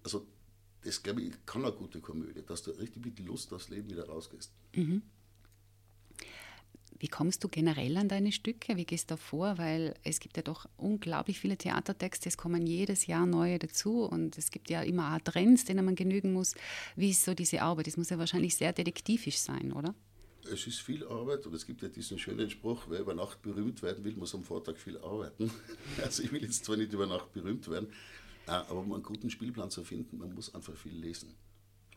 Also 0.03 0.27
das, 0.83 1.03
glaube 1.03 1.23
ich, 1.23 1.47
kann 1.47 1.65
eine 1.65 1.73
gute 1.73 2.01
Komödie, 2.01 2.43
dass 2.43 2.63
du 2.63 2.73
richtig 2.73 3.05
mit 3.05 3.19
Lust 3.21 3.53
aufs 3.55 3.71
Leben 3.71 3.89
wieder 3.89 4.07
rausgehst. 4.07 4.53
Mhm. 4.75 5.03
Wie 6.99 7.09
kommst 7.09 7.43
du 7.43 7.49
generell 7.49 7.97
an 7.97 8.09
deine 8.09 8.33
Stücke? 8.33 8.77
Wie 8.77 8.85
gehst 8.85 9.11
du 9.11 9.15
da 9.15 9.17
vor? 9.17 9.59
Weil 9.59 9.95
es 10.05 10.21
gibt 10.21 10.37
ja 10.37 10.43
doch 10.43 10.69
unglaublich 10.77 11.41
viele 11.41 11.57
Theatertexte, 11.57 12.29
es 12.29 12.37
kommen 12.37 12.67
jedes 12.67 13.07
Jahr 13.07 13.27
neue 13.27 13.59
dazu 13.59 14.05
und 14.05 14.39
es 14.39 14.51
gibt 14.51 14.71
ja 14.71 14.83
immer 14.83 15.15
auch 15.15 15.21
Trends, 15.21 15.65
denen 15.65 15.85
man 15.85 15.95
genügen 15.95 16.33
muss. 16.33 16.55
Wie 16.97 17.11
ist 17.11 17.25
so 17.25 17.35
diese 17.35 17.63
Arbeit? 17.63 17.87
Das 17.87 17.97
muss 17.97 18.11
ja 18.11 18.19
wahrscheinlich 18.19 18.57
sehr 18.57 18.73
detektivisch 18.73 19.39
sein, 19.39 19.73
oder? 19.73 19.95
Es 20.45 20.67
ist 20.67 20.81
viel 20.81 21.07
Arbeit 21.07 21.47
und 21.47 21.55
es 21.55 21.67
gibt 21.67 21.83
ja 21.83 21.89
diesen 21.89 22.19
schönen 22.19 22.51
Spruch, 22.51 22.85
wer 22.89 23.01
über 23.01 23.15
Nacht 23.15 23.43
berühmt 23.43 23.83
werden 23.83 24.05
will, 24.05 24.15
muss 24.17 24.35
am 24.35 24.43
Vortag 24.43 24.77
viel 24.77 24.99
arbeiten. 24.99 25.51
Also 26.03 26.23
ich 26.23 26.33
will 26.33 26.43
jetzt 26.43 26.65
zwar 26.65 26.77
nicht 26.77 26.93
über 26.93 27.07
Nacht 27.07 27.33
berühmt 27.33 27.69
werden, 27.71 27.89
aber 28.47 28.81
um 28.81 28.93
einen 28.93 29.03
guten 29.03 29.31
Spielplan 29.31 29.71
zu 29.71 29.85
finden, 29.85 30.19
man 30.19 30.35
muss 30.35 30.55
einfach 30.55 30.75
viel 30.75 30.95
lesen. 30.95 31.35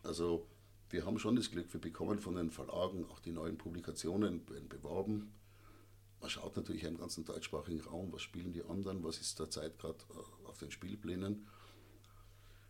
Also 0.02 0.46
wir 0.90 1.04
haben 1.04 1.18
schon 1.18 1.36
das 1.36 1.50
Glück, 1.50 1.72
wir 1.72 1.80
bekommen 1.80 2.18
von 2.18 2.36
den 2.36 2.50
Verlagen 2.50 3.04
auch 3.06 3.20
die 3.20 3.32
neuen 3.32 3.58
Publikationen 3.58 4.44
beworben. 4.68 5.32
Man 6.20 6.30
schaut 6.30 6.56
natürlich 6.56 6.84
im 6.84 6.96
ganzen 6.96 7.24
deutschsprachigen 7.24 7.80
Raum, 7.80 8.12
was 8.12 8.22
spielen 8.22 8.52
die 8.52 8.64
anderen, 8.64 9.02
was 9.04 9.20
ist 9.20 9.38
derzeit 9.38 9.78
gerade 9.78 9.98
äh, 10.10 10.48
auf 10.48 10.58
den 10.58 10.70
Spielplänen. 10.70 11.46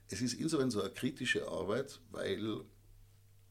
Es 0.09 0.21
ist 0.21 0.35
insofern 0.35 0.71
so 0.71 0.81
eine 0.81 0.91
kritische 0.91 1.49
Arbeit, 1.49 2.01
weil 2.11 2.61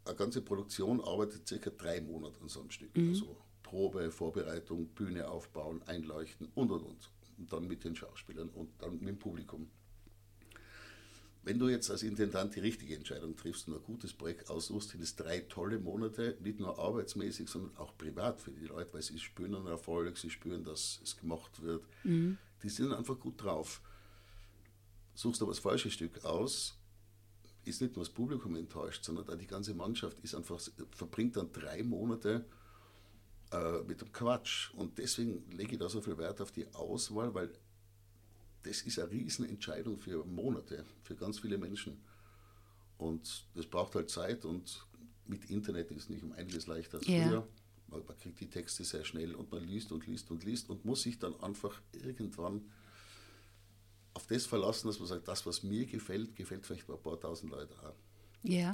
eine 0.06 0.16
ganze 0.16 0.42
Produktion 0.42 1.02
arbeitet 1.02 1.48
circa 1.48 1.70
drei 1.70 2.02
Monate 2.02 2.40
an 2.42 2.50
so 2.50 2.60
einem 2.62 2.72
Stück. 2.72 2.96
Mhm. 2.96 3.10
Also 3.10 3.38
Probe, 3.64 4.12
Vorbereitung, 4.12 4.88
Bühne 4.90 5.28
aufbauen, 5.28 5.82
einleuchten 5.84 6.50
und 6.54 6.72
und 6.72 6.84
und. 6.84 7.12
Und 7.38 7.52
dann 7.52 7.68
mit 7.68 7.84
den 7.84 7.96
Schauspielern 7.96 8.50
und 8.50 8.70
dann 8.82 9.00
mit 9.00 9.10
dem 9.10 9.20
Publikum. 9.20 9.70
Wenn 11.46 11.60
du 11.60 11.70
jetzt 11.70 11.92
als 11.92 12.02
Intendant 12.02 12.56
die 12.56 12.60
richtige 12.60 12.96
Entscheidung 12.96 13.36
triffst 13.36 13.68
und 13.68 13.76
ein 13.76 13.84
gutes 13.84 14.14
Projekt 14.14 14.50
aussuchst, 14.50 14.90
sind 14.90 15.04
es 15.04 15.16
drei 15.16 15.42
tolle 15.42 15.78
Monate, 15.78 16.36
nicht 16.42 16.60
nur 16.60 16.80
arbeitsmäßig, 16.80 17.48
sondern 17.48 17.78
auch 17.78 17.96
privat 17.96 18.42
für 18.42 18.50
die 18.50 18.66
Leute, 18.66 18.92
weil 18.94 19.04
sie 19.04 19.20
spüren 19.20 19.54
einen 19.54 19.68
Erfolg, 19.68 20.18
sie 20.18 20.32
spüren, 20.32 20.64
dass 20.64 21.00
es 21.04 21.16
gemacht 21.16 21.62
wird. 21.62 21.86
Mhm. 22.04 22.40
Die 22.64 22.70
sind 22.70 22.92
einfach 22.92 23.20
gut 23.20 23.44
drauf. 23.44 23.80
Suchst 25.14 25.44
aber 25.44 25.52
das 25.52 25.60
falsche 25.60 25.92
Stück 25.92 26.26
aus, 26.26 26.80
ist 27.64 27.80
nicht 27.80 27.96
nur 27.96 28.04
das 28.04 28.14
Publikum 28.14 28.56
enttäuscht, 28.56 29.06
sondern 29.06 29.30
auch 29.30 29.38
die 29.38 29.46
ganze 29.46 29.76
Mannschaft 29.76 30.18
ist 30.24 30.34
einfach, 30.34 30.60
verbringt 30.90 31.38
dann 31.38 31.52
drei 31.52 31.84
Monate 31.84 32.44
äh, 33.52 33.84
mit 33.84 34.02
dem 34.02 34.12
Quatsch. 34.12 34.74
Und 34.74 34.98
deswegen 34.98 35.48
lege 35.52 35.74
ich 35.74 35.80
da 35.80 35.90
so 35.90 36.02
viel 36.02 36.18
Wert 36.18 36.42
auf 36.42 36.52
die 36.52 36.74
Auswahl, 36.74 37.36
weil 37.36 37.52
das 38.66 38.82
ist 38.82 39.00
eine 39.00 39.12
Riesenentscheidung 39.12 39.98
für 39.98 40.26
Monate, 40.26 40.86
für 41.04 41.16
ganz 41.16 41.40
viele 41.40 41.58
Menschen. 41.58 41.98
Und 42.98 43.46
das 43.56 43.66
braucht 43.66 43.96
halt 43.96 44.10
Zeit 44.10 44.46
und 44.46 44.86
mit 45.28 45.50
Internet 45.50 45.92
ist 45.92 46.04
es 46.04 46.10
nicht 46.10 46.24
um 46.24 46.32
einiges 46.34 46.68
leichter 46.68 46.98
als 46.98 47.08
yeah. 47.08 47.28
früher. 47.28 47.48
Man, 47.88 48.06
man, 48.06 48.18
kriegt 48.18 48.40
die 48.40 48.50
Texte 48.50 48.84
sehr 48.84 49.06
schnell 49.06 49.36
und 49.36 49.52
man 49.52 49.64
liest 49.64 49.92
und 49.92 50.08
liest 50.08 50.32
und 50.32 50.44
liest 50.44 50.70
und 50.70 50.86
muss 50.86 51.04
sich 51.04 51.20
dann 51.20 51.40
einfach 51.42 51.82
irgendwann 51.92 52.62
auf 54.14 54.28
das 54.28 54.46
verlassen, 54.46 54.88
dass 54.88 55.00
man 55.00 55.08
sagt, 55.08 55.28
das, 55.28 55.46
was 55.46 55.62
mir 55.62 55.86
gefällt, 55.86 56.36
gefällt 56.36 56.66
vielleicht 56.66 56.90
ein 56.90 57.02
paar 57.02 57.20
tausend 57.20 57.52
Leute 57.52 57.74
auch. 57.84 57.96
Ja, 58.44 58.72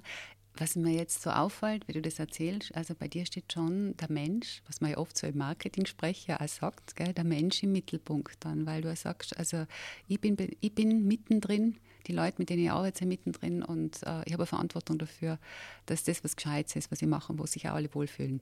was 0.57 0.75
mir 0.75 0.93
jetzt 0.93 1.21
so 1.21 1.29
auffällt, 1.29 1.87
wie 1.87 1.93
du 1.93 2.01
das 2.01 2.19
erzählst, 2.19 2.75
also 2.75 2.93
bei 2.93 3.07
dir 3.07 3.25
steht 3.25 3.51
schon 3.53 3.95
der 3.97 4.11
Mensch, 4.11 4.61
was 4.67 4.81
man 4.81 4.91
ja 4.91 4.97
oft 4.97 5.17
so 5.17 5.27
im 5.27 5.37
Marketing-Sprecher 5.37 6.41
auch 6.41 6.47
sagt, 6.47 6.95
gell, 6.95 7.13
der 7.13 7.23
Mensch 7.23 7.63
im 7.63 7.71
Mittelpunkt 7.71 8.37
dann, 8.41 8.65
weil 8.65 8.81
du 8.81 8.95
sagst, 8.95 9.37
also 9.37 9.65
ich 10.07 10.19
bin, 10.19 10.37
ich 10.59 10.75
bin 10.75 11.07
mittendrin, 11.07 11.77
die 12.07 12.13
Leute, 12.13 12.35
mit 12.39 12.49
denen 12.49 12.63
ich 12.63 12.71
arbeite, 12.71 12.99
sind 12.99 13.09
mittendrin 13.09 13.63
und 13.63 14.03
äh, 14.03 14.23
ich 14.25 14.33
habe 14.33 14.43
eine 14.43 14.45
Verantwortung 14.45 14.97
dafür, 14.97 15.39
dass 15.85 16.03
das 16.03 16.23
was 16.23 16.35
Gescheites 16.35 16.75
ist, 16.75 16.91
was 16.91 17.01
ich 17.01 17.07
mache, 17.07 17.37
wo 17.37 17.45
sich 17.45 17.67
auch 17.69 17.75
alle 17.75 17.93
wohlfühlen. 17.93 18.41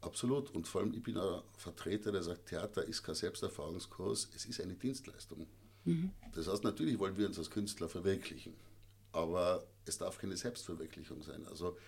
Absolut. 0.00 0.50
Und 0.50 0.68
vor 0.68 0.82
allem, 0.82 0.92
ich 0.92 1.02
bin 1.02 1.16
ein 1.16 1.40
Vertreter, 1.56 2.12
der 2.12 2.22
sagt, 2.22 2.46
Theater 2.46 2.84
ist 2.84 3.02
kein 3.02 3.14
Selbsterfahrungskurs, 3.14 4.30
es 4.34 4.44
ist 4.44 4.60
eine 4.60 4.74
Dienstleistung. 4.74 5.46
Mhm. 5.84 6.10
Das 6.32 6.48
heißt, 6.48 6.64
natürlich 6.64 6.98
wollen 6.98 7.16
wir 7.16 7.26
uns 7.26 7.38
als 7.38 7.50
Künstler 7.50 7.88
verwirklichen, 7.88 8.54
aber 9.12 9.66
es 9.86 9.98
darf 9.98 10.18
keine 10.18 10.36
Selbstverwirklichung 10.36 11.22
sein. 11.22 11.46
Also 11.46 11.78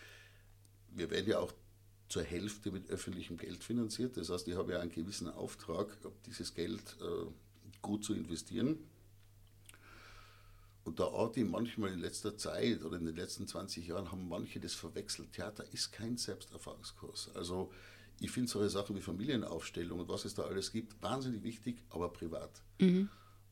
wir 0.91 1.11
werden 1.11 1.29
ja 1.29 1.39
auch 1.39 1.53
zur 2.09 2.23
Hälfte 2.23 2.71
mit 2.71 2.89
öffentlichem 2.89 3.37
Geld 3.37 3.65
finanziert. 3.65 4.17
Das 4.17 4.31
heißt, 4.31 4.47
ich 4.49 4.57
habe 4.57 4.73
ja 4.73 4.81
einen 4.81 4.93
gewissen 4.93 5.29
Auftrag, 5.29 5.97
dieses 6.27 6.55
Geld 6.55 6.97
äh, 7.01 7.27
gut 7.83 8.05
zu 8.05 8.15
investieren. 8.15 8.79
Und 10.85 11.01
da 11.01 11.05
orte 11.05 11.41
ich 11.41 11.47
manchmal 11.47 11.93
in 11.93 11.99
letzter 11.99 12.37
Zeit 12.39 12.85
oder 12.85 12.97
in 12.97 13.07
den 13.07 13.17
letzten 13.17 13.49
20 13.49 13.89
Jahren 13.89 14.13
haben 14.13 14.29
manche 14.29 14.61
das 14.61 14.75
verwechselt. 14.75 15.33
Theater 15.33 15.65
ist 15.73 15.91
kein 15.91 16.17
Selbsterfahrungskurs. 16.17 17.31
Also 17.35 17.73
ich 18.21 18.31
finde 18.31 18.49
solche 18.49 18.71
Sachen 18.71 18.95
wie 18.95 19.01
Familienaufstellung 19.01 19.99
und 19.99 20.09
was 20.09 20.25
es 20.25 20.35
da 20.35 20.45
alles 20.45 20.71
gibt, 20.71 21.03
wahnsinnig 21.03 21.43
wichtig, 21.43 21.83
aber 21.91 22.13
privat. 22.13 22.63
Mhm. 22.79 23.09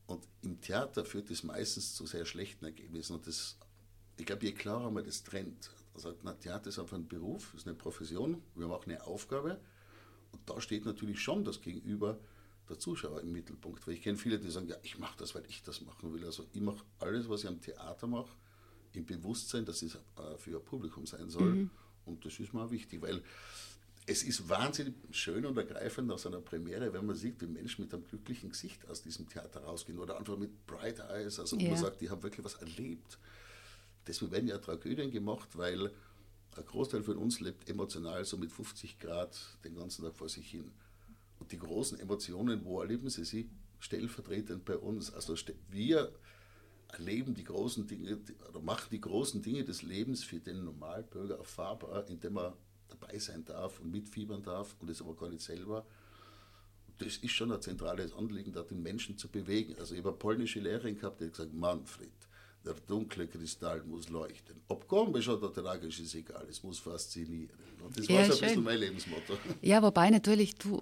Und 0.07 0.27
im 0.43 0.61
Theater 0.61 1.03
führt 1.03 1.29
das 1.29 1.43
meistens 1.43 1.93
zu 1.93 2.05
sehr 2.05 2.25
schlechten 2.25 2.63
Ergebnissen. 2.63 3.15
Und 3.15 3.27
das, 3.27 3.57
ich 4.17 4.25
glaube, 4.25 4.45
je 4.45 4.53
klarer 4.53 4.91
man 4.91 5.03
das 5.03 5.23
trennt, 5.23 5.71
also 5.93 6.13
na, 6.23 6.33
Theater 6.33 6.69
ist 6.69 6.79
einfach 6.79 6.97
ein 6.97 7.07
Beruf, 7.07 7.53
ist 7.55 7.67
eine 7.67 7.75
Profession, 7.75 8.41
wir 8.55 8.65
haben 8.65 8.73
auch 8.73 8.85
eine 8.85 9.05
Aufgabe. 9.05 9.59
Und 10.31 10.49
da 10.49 10.59
steht 10.59 10.85
natürlich 10.85 11.21
schon 11.21 11.45
das 11.45 11.61
Gegenüber 11.61 12.19
der 12.67 12.77
Zuschauer 12.77 13.21
im 13.21 13.31
Mittelpunkt. 13.31 13.87
Weil 13.87 13.93
ich 13.93 14.01
kenne 14.01 14.17
viele, 14.17 14.37
die 14.39 14.49
sagen, 14.49 14.67
ja, 14.67 14.75
ich 14.83 14.97
mache 14.99 15.17
das, 15.17 15.35
weil 15.35 15.43
ich 15.47 15.63
das 15.63 15.81
machen 15.81 16.13
will. 16.13 16.25
Also 16.25 16.45
ich 16.51 16.61
mache 16.61 16.83
alles, 16.99 17.29
was 17.29 17.43
ich 17.43 17.47
am 17.47 17.61
Theater 17.61 18.07
mache, 18.07 18.31
im 18.93 19.05
Bewusstsein, 19.05 19.65
dass 19.65 19.81
es 19.81 19.95
äh, 19.95 20.37
für 20.37 20.57
ein 20.57 20.65
Publikum 20.65 21.05
sein 21.05 21.29
soll. 21.29 21.53
Mhm. 21.53 21.69
Und 22.05 22.25
das 22.25 22.39
ist 22.39 22.53
mir 22.53 22.63
auch 22.63 22.71
wichtig, 22.71 23.01
weil 23.01 23.21
es 24.07 24.23
ist 24.23 24.47
wahnsinnig 24.47 24.93
schön 25.11 25.45
und 25.45 25.57
ergreifend 25.57 26.11
aus 26.11 26.27
einer 26.27 26.41
Premiere, 26.41 26.93
wenn 26.93 27.05
man 27.05 27.15
sieht, 27.15 27.41
wie 27.41 27.47
Menschen 27.47 27.83
mit 27.83 27.93
einem 27.93 28.05
glücklichen 28.05 28.51
Gesicht 28.51 28.87
aus 28.87 29.01
diesem 29.01 29.27
Theater 29.27 29.63
rausgehen 29.63 29.97
oder 29.97 30.17
einfach 30.17 30.37
mit 30.37 30.67
Bright 30.67 30.99
Eyes, 30.99 31.39
also 31.39 31.57
ja. 31.57 31.69
man 31.69 31.77
sagt, 31.77 32.01
die 32.01 32.09
haben 32.09 32.21
wirklich 32.21 32.45
was 32.45 32.55
erlebt. 32.55 33.17
Deswegen 34.07 34.31
werden 34.31 34.47
ja 34.47 34.57
Tragödien 34.57 35.11
gemacht, 35.11 35.57
weil 35.57 35.91
ein 36.55 36.65
Großteil 36.65 37.03
von 37.03 37.17
uns 37.17 37.39
lebt 37.39 37.69
emotional 37.69 38.23
so 38.25 38.37
mit 38.37 38.51
50 38.51 38.99
Grad 38.99 39.37
den 39.63 39.75
ganzen 39.75 40.03
Tag 40.03 40.15
vor 40.15 40.29
sich 40.29 40.49
hin. 40.49 40.71
Und 41.39 41.51
die 41.51 41.59
großen 41.59 41.99
Emotionen, 41.99 42.63
wo 42.63 42.81
erleben 42.81 43.09
Sie 43.09 43.25
sie? 43.25 43.49
Stellvertretend 43.79 44.63
bei 44.63 44.77
uns. 44.77 45.13
Also 45.13 45.35
wir 45.69 46.13
erleben 46.89 47.33
die 47.33 47.43
großen 47.43 47.87
Dinge 47.87 48.19
oder 48.49 48.61
machen 48.61 48.87
die 48.91 49.01
großen 49.01 49.41
Dinge 49.41 49.63
des 49.63 49.81
Lebens 49.81 50.23
für 50.23 50.39
den 50.39 50.63
Normalbürger 50.63 51.37
erfahrbar, 51.37 52.07
indem 52.07 52.37
er 52.37 52.55
dabei 52.87 53.17
sein 53.19 53.43
darf 53.43 53.79
und 53.79 53.91
mitfiebern 53.91 54.43
darf 54.43 54.75
und 54.79 54.89
es 54.89 55.01
aber 55.01 55.15
gar 55.15 55.29
nicht 55.29 55.43
selber. 55.43 55.85
Das 56.97 57.17
ist 57.17 57.31
schon 57.31 57.51
ein 57.51 57.61
zentrales 57.61 58.13
Anliegen, 58.13 58.53
da 58.53 58.63
den 58.63 58.81
Menschen 58.81 59.17
zu 59.17 59.27
bewegen. 59.27 59.75
Also 59.77 59.93
ich 59.93 59.99
habe 59.99 60.09
eine 60.09 60.17
polnische 60.17 60.61
Lehrerin 60.61 60.97
gehabt, 60.97 61.19
die 61.19 61.25
hat 61.25 61.31
gesagt, 61.31 61.53
Manfred, 61.53 62.13
der 62.65 62.75
dunkle 62.87 63.27
Kristall 63.27 63.83
muss 63.85 64.09
leuchten. 64.09 64.55
Ob 64.67 64.87
komisch 64.87 65.27
oder 65.29 65.53
tragisch 65.53 65.99
ist 65.99 66.15
egal, 66.15 66.45
es 66.49 66.63
muss 66.63 66.79
faszinieren. 66.79 67.49
Und 67.85 67.97
das 67.97 68.07
ja, 68.07 68.15
war 68.15 68.25
so 68.25 68.31
ein 68.31 68.37
schön. 68.37 68.47
bisschen 68.47 68.63
mein 68.63 68.79
Lebensmotto. 68.79 69.37
Ja, 69.61 69.83
wobei 69.83 70.09
natürlich 70.09 70.55
du, 70.55 70.81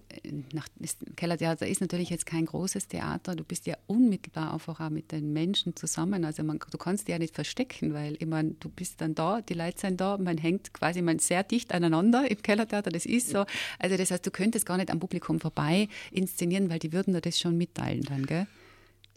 nach, 0.54 0.68
das 0.80 0.98
Kellertheater 1.18 1.68
ist 1.68 1.82
natürlich 1.82 2.10
jetzt 2.10 2.26
kein 2.26 2.46
großes 2.46 2.88
Theater, 2.88 3.36
du 3.36 3.44
bist 3.44 3.66
ja 3.66 3.76
unmittelbar 3.88 4.54
einfach 4.54 4.80
auch 4.80 4.90
mit 4.90 5.12
den 5.12 5.34
Menschen 5.34 5.76
zusammen. 5.76 6.24
Also 6.24 6.44
man, 6.44 6.60
du 6.72 6.78
kannst 6.78 7.08
dich 7.08 7.14
ja 7.14 7.20
nicht 7.20 7.36
verstecken, 7.36 7.94
weil 7.94 8.16
ich 8.20 8.26
meine, 8.26 8.52
du 8.60 8.70
bist 8.70 9.02
dann 9.02 9.16
da, 9.16 9.42
die 9.42 9.54
Leute 9.54 9.80
sind 9.80 10.00
da, 10.00 10.18
man 10.18 10.38
hängt 10.38 10.74
quasi 10.74 11.02
man 11.02 11.20
sehr 11.20 11.44
dicht 11.44 11.74
aneinander 11.74 12.30
im 12.30 12.42
Kellertheater, 12.42 12.90
das 12.90 13.06
ist 13.06 13.30
so. 13.30 13.46
Also 13.80 13.98
das 13.98 14.12
heißt, 14.12 14.26
du 14.26 14.32
könntest 14.32 14.66
gar 14.66 14.78
nicht 14.78 14.90
am 14.90 15.00
Publikum 15.00 15.40
vorbei 15.42 15.90
inszenieren, 16.12 16.70
weil 16.70 16.80
die 16.80 16.94
würden 16.94 17.14
dir 17.14 17.22
das 17.22 17.38
schon 17.38 17.58
mitteilen 17.58 18.04
dann, 18.04 18.26
gell? 18.26 18.48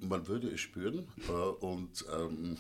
Man 0.00 0.26
würde 0.26 0.50
es 0.50 0.60
spüren. 0.60 1.06
Äh, 1.28 1.32
und, 1.32 2.04
ähm, 2.12 2.56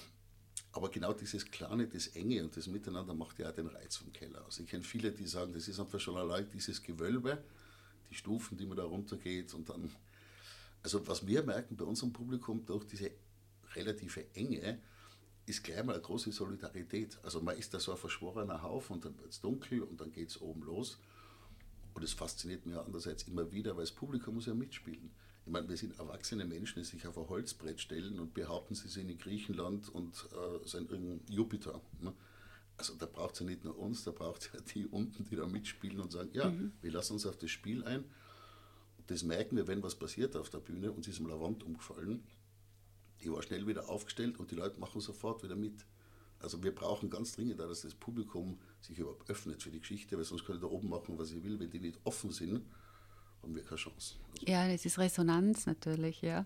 aber 0.72 0.90
genau 0.90 1.12
dieses 1.12 1.46
Kleine, 1.50 1.86
das 1.86 2.08
Enge 2.08 2.44
und 2.44 2.56
das 2.56 2.66
Miteinander 2.66 3.14
macht 3.14 3.38
ja 3.38 3.48
auch 3.48 3.54
den 3.54 3.66
Reiz 3.66 3.96
vom 3.96 4.12
Keller 4.12 4.44
aus. 4.46 4.58
Ich 4.58 4.68
kenne 4.68 4.82
viele, 4.82 5.12
die 5.12 5.26
sagen, 5.26 5.52
das 5.52 5.68
ist 5.68 5.80
einfach 5.80 6.00
schon 6.00 6.16
allein 6.16 6.48
dieses 6.50 6.82
Gewölbe, 6.82 7.42
die 8.10 8.14
Stufen, 8.14 8.58
die 8.58 8.66
man 8.66 8.76
da 8.76 8.84
runtergeht 8.84 9.54
und 9.54 9.68
dann. 9.68 9.90
Also, 10.82 11.06
was 11.08 11.26
wir 11.26 11.42
merken 11.42 11.76
bei 11.76 11.84
unserem 11.84 12.12
Publikum 12.12 12.64
durch 12.64 12.84
diese 12.84 13.10
relative 13.74 14.26
Enge, 14.34 14.78
ist 15.46 15.64
gleich 15.64 15.82
mal 15.82 15.94
eine 15.94 16.02
große 16.02 16.30
Solidarität. 16.30 17.18
Also, 17.22 17.40
man 17.40 17.56
ist 17.56 17.72
da 17.74 17.80
so 17.80 17.92
ein 17.92 17.98
verschworener 17.98 18.62
Haufen 18.62 18.94
und 18.96 19.04
dann 19.04 19.18
wird 19.18 19.30
es 19.30 19.40
dunkel 19.40 19.82
und 19.82 20.00
dann 20.00 20.12
geht 20.12 20.28
es 20.28 20.40
oben 20.40 20.62
los. 20.62 20.98
Und 21.94 22.02
das 22.02 22.12
fasziniert 22.12 22.66
mich 22.66 22.76
andererseits 22.76 23.24
immer 23.24 23.50
wieder, 23.50 23.74
weil 23.76 23.84
das 23.84 23.92
Publikum 23.92 24.34
muss 24.34 24.46
ja 24.46 24.54
mitspielen. 24.54 25.10
Ich 25.46 25.52
meine, 25.52 25.68
wir 25.68 25.76
sind 25.76 25.96
erwachsene 25.96 26.44
Menschen, 26.44 26.80
die 26.82 26.84
sich 26.84 27.06
auf 27.06 27.16
ein 27.16 27.28
Holzbrett 27.28 27.80
stellen 27.80 28.18
und 28.18 28.34
behaupten, 28.34 28.74
sie 28.74 28.88
sind 28.88 29.08
in 29.08 29.16
Griechenland 29.16 29.88
und 29.88 30.12
äh, 30.32 30.66
sind 30.66 30.90
irgendein 30.90 31.20
Jupiter. 31.32 31.80
Ne? 32.00 32.12
Also 32.76 32.94
da 32.96 33.06
braucht 33.06 33.34
es 33.34 33.40
ja 33.40 33.46
nicht 33.46 33.64
nur 33.64 33.78
uns, 33.78 34.02
da 34.02 34.10
braucht 34.10 34.42
es 34.42 34.50
ja 34.52 34.60
die 34.74 34.86
unten, 34.86 35.24
die 35.24 35.36
da 35.36 35.46
mitspielen 35.46 36.00
und 36.00 36.10
sagen, 36.10 36.30
ja, 36.32 36.50
mhm. 36.50 36.72
wir 36.82 36.90
lassen 36.90 37.12
uns 37.12 37.26
auf 37.26 37.36
das 37.36 37.50
Spiel 37.50 37.84
ein. 37.84 38.04
Das 39.06 39.22
merken 39.22 39.56
wir, 39.56 39.68
wenn 39.68 39.84
was 39.84 39.94
passiert 39.94 40.36
auf 40.36 40.50
der 40.50 40.58
Bühne. 40.58 40.90
Uns 40.90 41.06
ist 41.06 41.20
eine 41.20 41.40
Wand 41.40 41.62
umgefallen. 41.62 42.26
Die 43.22 43.30
war 43.30 43.40
schnell 43.40 43.68
wieder 43.68 43.88
aufgestellt 43.88 44.40
und 44.40 44.50
die 44.50 44.56
Leute 44.56 44.80
machen 44.80 45.00
sofort 45.00 45.44
wieder 45.44 45.54
mit. 45.54 45.86
Also 46.40 46.62
wir 46.64 46.74
brauchen 46.74 47.08
ganz 47.08 47.36
dringend, 47.36 47.60
dass 47.60 47.82
das 47.82 47.94
Publikum 47.94 48.58
sich 48.80 48.98
überhaupt 48.98 49.30
öffnet 49.30 49.62
für 49.62 49.70
die 49.70 49.80
Geschichte, 49.80 50.16
weil 50.16 50.24
sonst 50.24 50.44
können 50.44 50.60
da 50.60 50.66
oben 50.66 50.88
machen, 50.88 51.16
was 51.18 51.30
ich 51.30 51.44
will. 51.44 51.60
Wenn 51.60 51.70
die 51.70 51.78
nicht 51.78 52.00
offen 52.02 52.32
sind, 52.32 52.66
haben 53.46 53.54
wir 53.54 53.62
keine 53.62 53.76
Chance. 53.76 54.16
Also 54.32 54.46
ja, 54.46 54.68
das 54.68 54.84
ist 54.84 54.98
Resonanz 54.98 55.66
natürlich, 55.66 56.20
ja. 56.22 56.44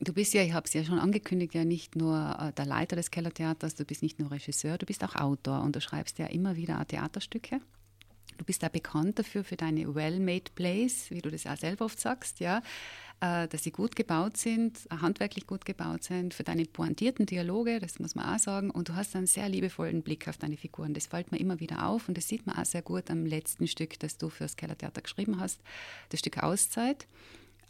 Du 0.00 0.12
bist 0.12 0.34
ja, 0.34 0.42
ich 0.42 0.52
habe 0.52 0.66
es 0.66 0.72
ja 0.72 0.84
schon 0.84 0.98
angekündigt, 0.98 1.54
ja 1.54 1.64
nicht 1.64 1.94
nur 1.94 2.36
äh, 2.40 2.52
der 2.52 2.66
Leiter 2.66 2.96
des 2.96 3.10
Kellertheaters, 3.10 3.74
du 3.74 3.84
bist 3.84 4.02
nicht 4.02 4.18
nur 4.18 4.30
Regisseur, 4.30 4.78
du 4.78 4.86
bist 4.86 5.04
auch 5.04 5.14
Autor 5.14 5.62
und 5.62 5.76
du 5.76 5.80
schreibst 5.80 6.18
ja 6.18 6.26
immer 6.26 6.56
wieder 6.56 6.84
Theaterstücke. 6.86 7.60
Du 8.38 8.44
bist 8.44 8.62
da 8.62 8.68
bekannt 8.68 9.18
dafür, 9.18 9.44
für 9.44 9.56
deine 9.56 9.94
well-made 9.94 10.50
plays, 10.54 11.10
wie 11.10 11.20
du 11.20 11.30
das 11.30 11.46
auch 11.46 11.56
selber 11.56 11.84
oft 11.84 12.00
sagst, 12.00 12.40
ja, 12.40 12.62
äh, 13.20 13.48
dass 13.48 13.62
sie 13.62 13.70
gut 13.70 13.96
gebaut 13.96 14.36
sind, 14.36 14.86
handwerklich 14.90 15.46
gut 15.46 15.64
gebaut 15.64 16.04
sind, 16.04 16.34
für 16.34 16.44
deine 16.44 16.64
pointierten 16.64 17.26
Dialoge, 17.26 17.78
das 17.78 17.98
muss 17.98 18.14
man 18.14 18.34
auch 18.34 18.38
sagen. 18.38 18.70
Und 18.70 18.88
du 18.88 18.94
hast 18.94 19.14
einen 19.16 19.26
sehr 19.26 19.48
liebevollen 19.48 20.02
Blick 20.02 20.28
auf 20.28 20.36
deine 20.36 20.56
Figuren. 20.56 20.94
Das 20.94 21.06
fällt 21.06 21.32
mir 21.32 21.38
immer 21.38 21.60
wieder 21.60 21.86
auf 21.86 22.08
und 22.08 22.16
das 22.16 22.28
sieht 22.28 22.46
man 22.46 22.56
auch 22.56 22.64
sehr 22.64 22.82
gut 22.82 23.10
am 23.10 23.24
letzten 23.24 23.66
Stück, 23.66 23.98
das 24.00 24.18
du 24.18 24.28
fürs 24.28 24.56
Kellertheater 24.56 25.02
geschrieben 25.02 25.40
hast, 25.40 25.60
das 26.10 26.20
Stück 26.20 26.42
Auszeit. 26.42 27.06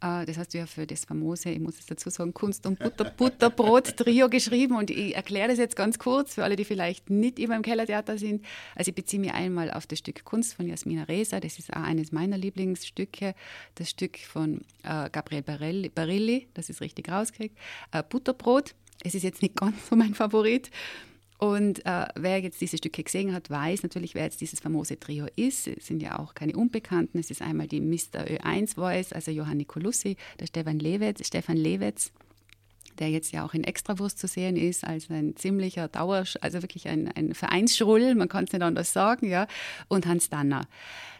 Äh, 0.00 0.26
das 0.26 0.38
hast 0.38 0.54
du 0.54 0.58
ja 0.58 0.66
für 0.66 0.86
das 0.86 1.04
famose, 1.04 1.50
ich 1.50 1.60
muss 1.60 1.78
es 1.78 1.86
dazu 1.86 2.10
sagen, 2.10 2.34
Kunst- 2.34 2.66
und 2.66 2.78
Butter, 2.78 3.04
Butterbrot-Trio 3.04 4.28
geschrieben. 4.28 4.76
Und 4.76 4.90
ich 4.90 5.14
erkläre 5.14 5.48
das 5.48 5.58
jetzt 5.58 5.76
ganz 5.76 5.98
kurz 5.98 6.34
für 6.34 6.44
alle, 6.44 6.56
die 6.56 6.64
vielleicht 6.64 7.10
nicht 7.10 7.38
immer 7.38 7.56
im 7.56 7.62
Kellertheater 7.62 8.18
sind. 8.18 8.44
Also 8.74 8.90
ich 8.90 8.94
beziehe 8.94 9.20
mich 9.20 9.32
einmal 9.32 9.70
auf 9.70 9.86
das 9.86 9.98
Stück 10.00 10.24
Kunst 10.24 10.54
von 10.54 10.66
Jasmina 10.66 11.04
Reza. 11.04 11.40
Das 11.40 11.58
ist 11.58 11.72
auch 11.72 11.82
eines 11.82 12.12
meiner 12.12 12.38
Lieblingsstücke. 12.38 13.34
Das 13.74 13.90
Stück 13.90 14.18
von 14.18 14.60
äh, 14.82 15.10
Gabriel 15.10 15.42
Barilli, 15.42 15.88
Barilli, 15.88 16.48
das 16.54 16.70
ist 16.70 16.80
richtig 16.80 17.08
rausgekriegt. 17.08 17.56
Äh, 17.92 18.02
Butterbrot. 18.08 18.74
Es 19.02 19.14
ist 19.14 19.22
jetzt 19.22 19.42
nicht 19.42 19.56
ganz 19.56 19.88
so 19.88 19.96
mein 19.96 20.14
Favorit. 20.14 20.70
Und 21.44 21.84
äh, 21.84 22.06
wer 22.14 22.40
jetzt 22.40 22.62
diese 22.62 22.78
Stücke 22.78 23.02
gesehen 23.02 23.34
hat, 23.34 23.50
weiß 23.50 23.82
natürlich, 23.82 24.14
wer 24.14 24.24
jetzt 24.24 24.40
dieses 24.40 24.60
famose 24.60 24.98
Trio 24.98 25.26
ist. 25.36 25.66
Es 25.66 25.88
sind 25.88 26.02
ja 26.02 26.18
auch 26.18 26.34
keine 26.34 26.56
Unbekannten. 26.56 27.18
Es 27.18 27.30
ist 27.30 27.42
einmal 27.42 27.66
die 27.66 27.82
Mr. 27.82 28.24
Ö1 28.24 28.76
Voice, 28.76 29.12
also 29.12 29.30
Johann 29.30 29.58
Nicolussi, 29.58 30.16
der 30.40 30.46
Stefan 30.46 30.78
Lewetz, 30.78 31.26
Stefan 31.26 31.58
Lewetz, 31.58 32.12
der 32.98 33.10
jetzt 33.10 33.30
ja 33.32 33.44
auch 33.44 33.52
in 33.52 33.62
Extrawurst 33.62 34.18
zu 34.18 34.26
sehen 34.26 34.56
ist, 34.56 34.84
als 34.84 35.10
ein 35.10 35.36
ziemlicher 35.36 35.88
Dauer, 35.88 36.24
also 36.40 36.62
wirklich 36.62 36.88
ein, 36.88 37.12
ein 37.14 37.34
Vereinsschrull, 37.34 38.14
man 38.14 38.30
kann 38.30 38.44
es 38.44 38.52
nicht 38.54 38.62
anders 38.62 38.94
sagen, 38.94 39.28
ja, 39.28 39.46
und 39.88 40.06
Hans 40.06 40.30
Danner. 40.30 40.66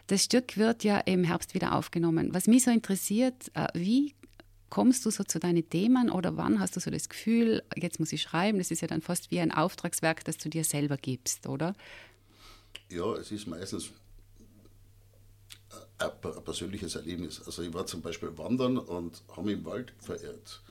Das 0.07 0.23
Stück 0.23 0.57
wird 0.57 0.83
ja 0.83 0.97
im 1.01 1.23
Herbst 1.23 1.53
wieder 1.53 1.75
aufgenommen. 1.75 2.33
Was 2.33 2.47
mich 2.47 2.63
so 2.63 2.71
interessiert, 2.71 3.51
äh, 3.53 3.67
wie 3.75 4.15
kommst 4.69 5.05
du 5.05 5.09
so 5.09 5.23
zu 5.23 5.39
deinen 5.39 5.67
Themen 5.69 6.09
oder 6.09 6.37
wann 6.37 6.59
hast 6.59 6.75
du 6.75 6.79
so 6.79 6.91
das 6.91 7.09
Gefühl, 7.09 7.63
jetzt 7.75 7.99
muss 7.99 8.11
ich 8.11 8.21
schreiben? 8.21 8.57
Das 8.57 8.71
ist 8.71 8.81
ja 8.81 8.87
dann 8.87 9.01
fast 9.01 9.31
wie 9.31 9.39
ein 9.39 9.51
Auftragswerk, 9.51 10.23
das 10.25 10.37
du 10.37 10.49
dir 10.49 10.63
selber 10.63 10.97
gibst, 10.97 11.47
oder? 11.47 11.75
Ja, 12.89 13.13
es 13.15 13.31
ist 13.31 13.47
meistens 13.47 13.91
ein 15.97 16.43
persönliches 16.43 16.95
Erlebnis. 16.95 17.41
Also 17.45 17.61
ich 17.61 17.73
war 17.73 17.85
zum 17.85 18.01
Beispiel 18.01 18.37
wandern 18.37 18.77
und 18.77 19.23
habe 19.29 19.47
mich 19.47 19.57
im 19.57 19.65
Wald 19.65 19.93
verirrt. 19.99 20.61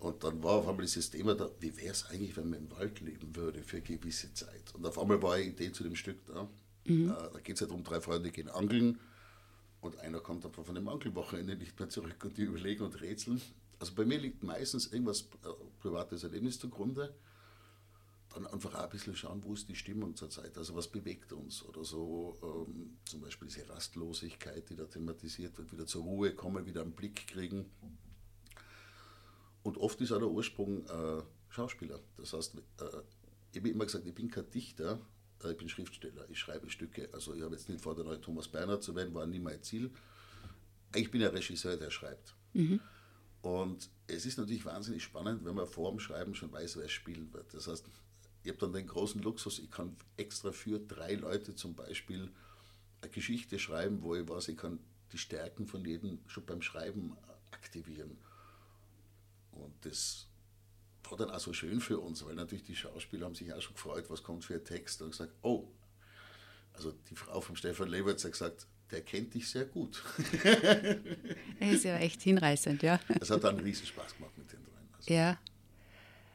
Und 0.00 0.24
dann 0.24 0.42
war 0.42 0.52
auf 0.54 0.68
einmal 0.68 0.86
dieses 0.86 1.10
Thema 1.10 1.34
da, 1.34 1.50
wie 1.60 1.76
wäre 1.76 1.92
es 1.92 2.06
eigentlich, 2.06 2.36
wenn 2.36 2.50
man 2.50 2.58
im 2.60 2.70
Wald 2.70 3.00
leben 3.00 3.36
würde 3.36 3.62
für 3.62 3.76
eine 3.76 3.84
gewisse 3.84 4.32
Zeit. 4.32 4.74
Und 4.74 4.86
auf 4.86 4.98
einmal 4.98 5.22
war 5.22 5.34
eine 5.34 5.44
Idee 5.44 5.72
zu 5.72 5.84
dem 5.84 5.94
Stück 5.94 6.24
da. 6.26 6.48
Mhm. 6.86 7.10
Äh, 7.10 7.14
da 7.32 7.40
geht 7.40 7.56
es 7.56 7.60
ja 7.60 7.66
darum, 7.66 7.84
drei 7.84 8.00
Freunde 8.00 8.30
gehen 8.30 8.48
angeln 8.48 8.98
und 9.80 9.98
einer 9.98 10.20
kommt 10.20 10.44
einfach 10.44 10.64
von 10.64 10.74
dem 10.74 10.88
Angelwochenende 10.88 11.56
nicht 11.56 11.78
mehr 11.78 11.88
zurück 11.88 12.24
und 12.24 12.36
die 12.36 12.42
überlegen 12.42 12.84
und 12.84 13.00
rätseln. 13.00 13.40
Also 13.78 13.94
bei 13.94 14.04
mir 14.04 14.18
liegt 14.18 14.42
meistens 14.42 14.92
irgendwas 14.92 15.22
äh, 15.22 15.48
privates 15.80 16.22
Erlebnis 16.22 16.58
zugrunde. 16.58 17.14
dann 18.34 18.46
einfach 18.46 18.74
auch 18.74 18.84
ein 18.84 18.90
bisschen 18.90 19.16
schauen, 19.16 19.42
wo 19.42 19.54
ist 19.54 19.68
die 19.68 19.74
Stimmung 19.74 20.14
zurzeit, 20.14 20.56
also 20.56 20.76
was 20.76 20.88
bewegt 20.88 21.32
uns 21.32 21.64
oder 21.64 21.84
so, 21.84 22.38
ähm, 22.42 22.98
zum 23.04 23.22
Beispiel 23.22 23.48
diese 23.48 23.68
Rastlosigkeit, 23.68 24.68
die 24.70 24.76
da 24.76 24.84
thematisiert 24.84 25.56
wird, 25.58 25.72
wieder 25.72 25.86
zur 25.86 26.04
Ruhe 26.04 26.34
kommen, 26.34 26.66
wieder 26.66 26.82
einen 26.82 26.92
Blick 26.92 27.26
kriegen. 27.26 27.70
Und 29.62 29.78
oft 29.78 30.00
ist 30.00 30.12
auch 30.12 30.18
der 30.18 30.30
Ursprung 30.30 30.86
äh, 30.86 31.22
Schauspieler. 31.48 32.00
Das 32.16 32.32
heißt, 32.32 32.56
äh, 32.56 32.60
ich 33.52 33.58
habe 33.58 33.68
immer 33.70 33.84
gesagt, 33.84 34.06
ich 34.06 34.14
bin 34.14 34.30
kein 34.30 34.48
Dichter, 34.50 35.00
ich 35.48 35.56
bin 35.56 35.68
Schriftsteller, 35.68 36.28
ich 36.28 36.38
schreibe 36.38 36.68
Stücke. 36.68 37.08
Also 37.12 37.34
ich 37.34 37.42
habe 37.42 37.54
jetzt 37.54 37.68
nicht 37.68 37.80
vor, 37.80 37.94
der 37.94 38.04
neue 38.04 38.20
Thomas 38.20 38.48
Beiner 38.48 38.80
zu 38.80 38.94
werden, 38.94 39.14
war 39.14 39.26
nie 39.26 39.38
mein 39.38 39.62
Ziel. 39.62 39.90
Ich 40.94 41.10
bin 41.10 41.22
ein 41.22 41.30
Regisseur, 41.30 41.76
der 41.76 41.90
schreibt. 41.90 42.34
Mhm. 42.52 42.80
Und 43.42 43.88
es 44.06 44.26
ist 44.26 44.38
natürlich 44.38 44.64
wahnsinnig 44.66 45.02
spannend, 45.02 45.44
wenn 45.44 45.54
man 45.54 45.66
vor 45.66 45.90
dem 45.90 46.00
Schreiben 46.00 46.34
schon 46.34 46.52
weiß, 46.52 46.76
wer 46.76 46.88
spielen 46.88 47.32
wird. 47.32 47.54
Das 47.54 47.68
heißt, 47.68 47.86
ich 48.42 48.48
habe 48.50 48.58
dann 48.58 48.72
den 48.72 48.86
großen 48.86 49.22
Luxus, 49.22 49.58
ich 49.58 49.70
kann 49.70 49.96
extra 50.16 50.52
für 50.52 50.78
drei 50.78 51.14
Leute 51.14 51.54
zum 51.54 51.74
Beispiel 51.74 52.30
eine 53.00 53.10
Geschichte 53.10 53.58
schreiben, 53.58 54.02
wo 54.02 54.14
ich 54.14 54.28
weiß, 54.28 54.48
ich 54.48 54.56
kann 54.56 54.78
die 55.12 55.18
Stärken 55.18 55.66
von 55.66 55.84
jedem 55.84 56.18
schon 56.26 56.44
beim 56.44 56.60
Schreiben 56.60 57.16
aktivieren. 57.50 58.18
Und 59.52 59.74
das 59.84 60.29
war 61.08 61.18
dann 61.18 61.30
auch 61.30 61.40
so 61.40 61.52
schön 61.52 61.80
für 61.80 61.98
uns, 61.98 62.24
weil 62.24 62.34
natürlich 62.34 62.64
die 62.64 62.76
Schauspieler 62.76 63.26
haben 63.26 63.34
sich 63.34 63.52
auch 63.52 63.60
schon 63.60 63.74
gefreut, 63.74 64.04
was 64.08 64.22
kommt 64.22 64.44
für 64.44 64.54
ein 64.54 64.64
Text. 64.64 65.02
Und 65.02 65.10
gesagt, 65.10 65.32
oh, 65.42 65.68
also 66.72 66.92
die 67.10 67.16
Frau 67.16 67.40
von 67.40 67.56
Stefan 67.56 67.88
Lebertz 67.88 68.24
hat 68.24 68.32
gesagt, 68.32 68.66
der 68.90 69.02
kennt 69.02 69.34
dich 69.34 69.48
sehr 69.48 69.64
gut. 69.64 70.02
Er 71.60 71.72
ist 71.72 71.84
ja 71.84 71.96
echt 71.98 72.22
hinreißend, 72.22 72.82
ja. 72.82 72.98
Es 73.20 73.30
hat 73.30 73.44
dann 73.44 73.56
einen 73.56 73.64
riesen 73.64 73.86
Spaß 73.86 74.16
gemacht 74.16 74.36
mit 74.36 74.50
den 74.52 74.64
dreien. 74.64 74.88
Also. 74.96 75.12
Ja. 75.12 75.38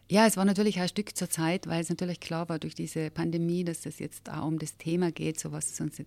Ja, 0.08 0.28
es 0.28 0.38
war 0.38 0.46
natürlich 0.46 0.80
ein 0.80 0.88
Stück 0.88 1.18
zur 1.18 1.30
Zeit, 1.30 1.66
weil 1.66 1.82
es 1.82 1.90
natürlich 1.90 2.20
klar 2.20 2.48
war 2.48 2.60
durch 2.60 2.76
diese 2.76 3.10
Pandemie, 3.10 3.64
dass 3.64 3.86
es 3.88 3.98
jetzt 3.98 4.30
auch 4.30 4.46
um 4.46 4.60
das 4.60 4.78
Thema 4.78 5.12
geht, 5.12 5.40
so 5.40 5.52
was 5.52 5.72
ist 5.72 5.82
uns 5.82 6.00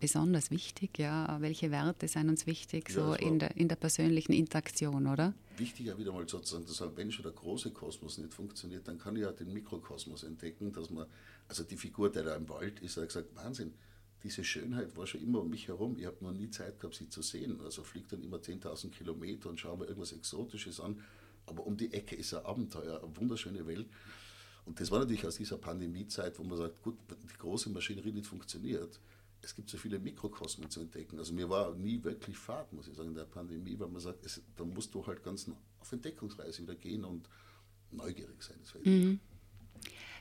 besonders 0.00 0.50
wichtig, 0.50 0.98
ja, 0.98 1.36
welche 1.40 1.70
Werte 1.70 2.08
sind 2.08 2.28
uns 2.28 2.46
wichtig, 2.46 2.88
ja, 2.88 2.94
so 2.94 3.14
in 3.14 3.38
der, 3.38 3.56
in 3.56 3.68
der 3.68 3.76
persönlichen 3.76 4.32
Interaktion, 4.32 5.06
oder? 5.06 5.34
Wichtiger 5.56 5.96
wieder 5.98 6.12
mal 6.12 6.28
sozusagen 6.28 6.66
zu 6.66 6.72
sagen, 6.72 6.92
wenn 6.96 7.12
schon 7.12 7.22
der 7.22 7.32
große 7.32 7.70
Kosmos 7.70 8.18
nicht 8.18 8.32
funktioniert, 8.32 8.88
dann 8.88 8.98
kann 8.98 9.14
ich 9.16 9.22
ja 9.22 9.32
den 9.32 9.52
Mikrokosmos 9.52 10.24
entdecken, 10.24 10.72
dass 10.72 10.90
man, 10.90 11.06
also 11.48 11.62
die 11.62 11.76
Figur, 11.76 12.10
der 12.10 12.24
da 12.24 12.34
im 12.34 12.48
Wald 12.48 12.80
ist, 12.80 12.96
hat 12.96 13.08
gesagt, 13.08 13.28
Wahnsinn, 13.36 13.72
diese 14.22 14.44
Schönheit 14.44 14.96
war 14.96 15.06
schon 15.06 15.22
immer 15.22 15.40
um 15.40 15.50
mich 15.50 15.68
herum. 15.68 15.96
Ich 15.98 16.06
habe 16.06 16.16
noch 16.20 16.32
nie 16.32 16.50
Zeit 16.50 16.78
gehabt, 16.78 16.94
sie 16.94 17.08
zu 17.08 17.22
sehen. 17.22 17.60
Also 17.62 17.82
fliegt 17.82 18.12
dann 18.12 18.22
immer 18.22 18.36
10.000 18.36 18.90
Kilometer 18.90 19.48
und 19.48 19.58
schaue 19.58 19.78
mir 19.78 19.86
irgendwas 19.86 20.12
Exotisches 20.12 20.78
an. 20.80 21.00
Aber 21.46 21.66
um 21.66 21.76
die 21.76 21.92
Ecke 21.92 22.16
ist 22.16 22.34
ein 22.34 22.44
Abenteuer, 22.44 23.02
eine 23.02 23.16
wunderschöne 23.16 23.66
Welt. 23.66 23.86
Und 24.66 24.78
das 24.78 24.90
war 24.90 24.98
natürlich 25.00 25.26
aus 25.26 25.36
dieser 25.36 25.56
Pandemiezeit, 25.56 26.38
wo 26.38 26.44
man 26.44 26.58
sagt, 26.58 26.82
gut, 26.82 26.98
die 27.10 27.38
große 27.38 27.70
Maschinerie 27.70 28.12
nicht 28.12 28.26
funktioniert. 28.26 29.00
Es 29.42 29.54
gibt 29.54 29.70
so 29.70 29.78
viele 29.78 29.98
Mikrokosmen 29.98 30.70
zu 30.70 30.80
entdecken. 30.80 31.18
Also 31.18 31.32
mir 31.32 31.48
war 31.48 31.74
nie 31.74 32.02
wirklich 32.02 32.36
Fahrt, 32.36 32.72
muss 32.72 32.88
ich 32.88 32.96
sagen, 32.96 33.10
in 33.10 33.14
der 33.14 33.24
Pandemie, 33.24 33.78
weil 33.78 33.88
man 33.88 34.00
sagt, 34.00 34.24
es, 34.24 34.40
da 34.56 34.64
musst 34.64 34.94
du 34.94 35.06
halt 35.06 35.22
ganz 35.22 35.50
auf 35.80 35.92
Entdeckungsreise 35.92 36.62
wieder 36.62 36.74
gehen 36.74 37.04
und 37.04 37.28
neugierig 37.90 38.42
sein. 38.42 38.58
Mhm. 38.84 39.20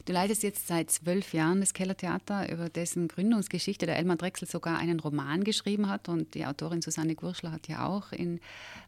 Du 0.05 0.13
leitest 0.13 0.43
jetzt 0.43 0.67
seit 0.67 0.89
zwölf 0.89 1.33
Jahren 1.33 1.59
das 1.59 1.73
Kellertheater, 1.73 2.51
über 2.51 2.69
dessen 2.69 3.09
Gründungsgeschichte 3.09 3.85
der 3.85 3.97
Elmar 3.97 4.15
Drechsel 4.15 4.47
sogar 4.47 4.77
einen 4.77 4.99
Roman 4.99 5.43
geschrieben 5.43 5.89
hat. 5.89 6.07
Und 6.07 6.33
die 6.35 6.45
Autorin 6.45 6.81
Susanne 6.81 7.15
Gurschler 7.15 7.51
hat 7.51 7.67
ja 7.67 7.85
auch 7.85 8.11
in 8.11 8.39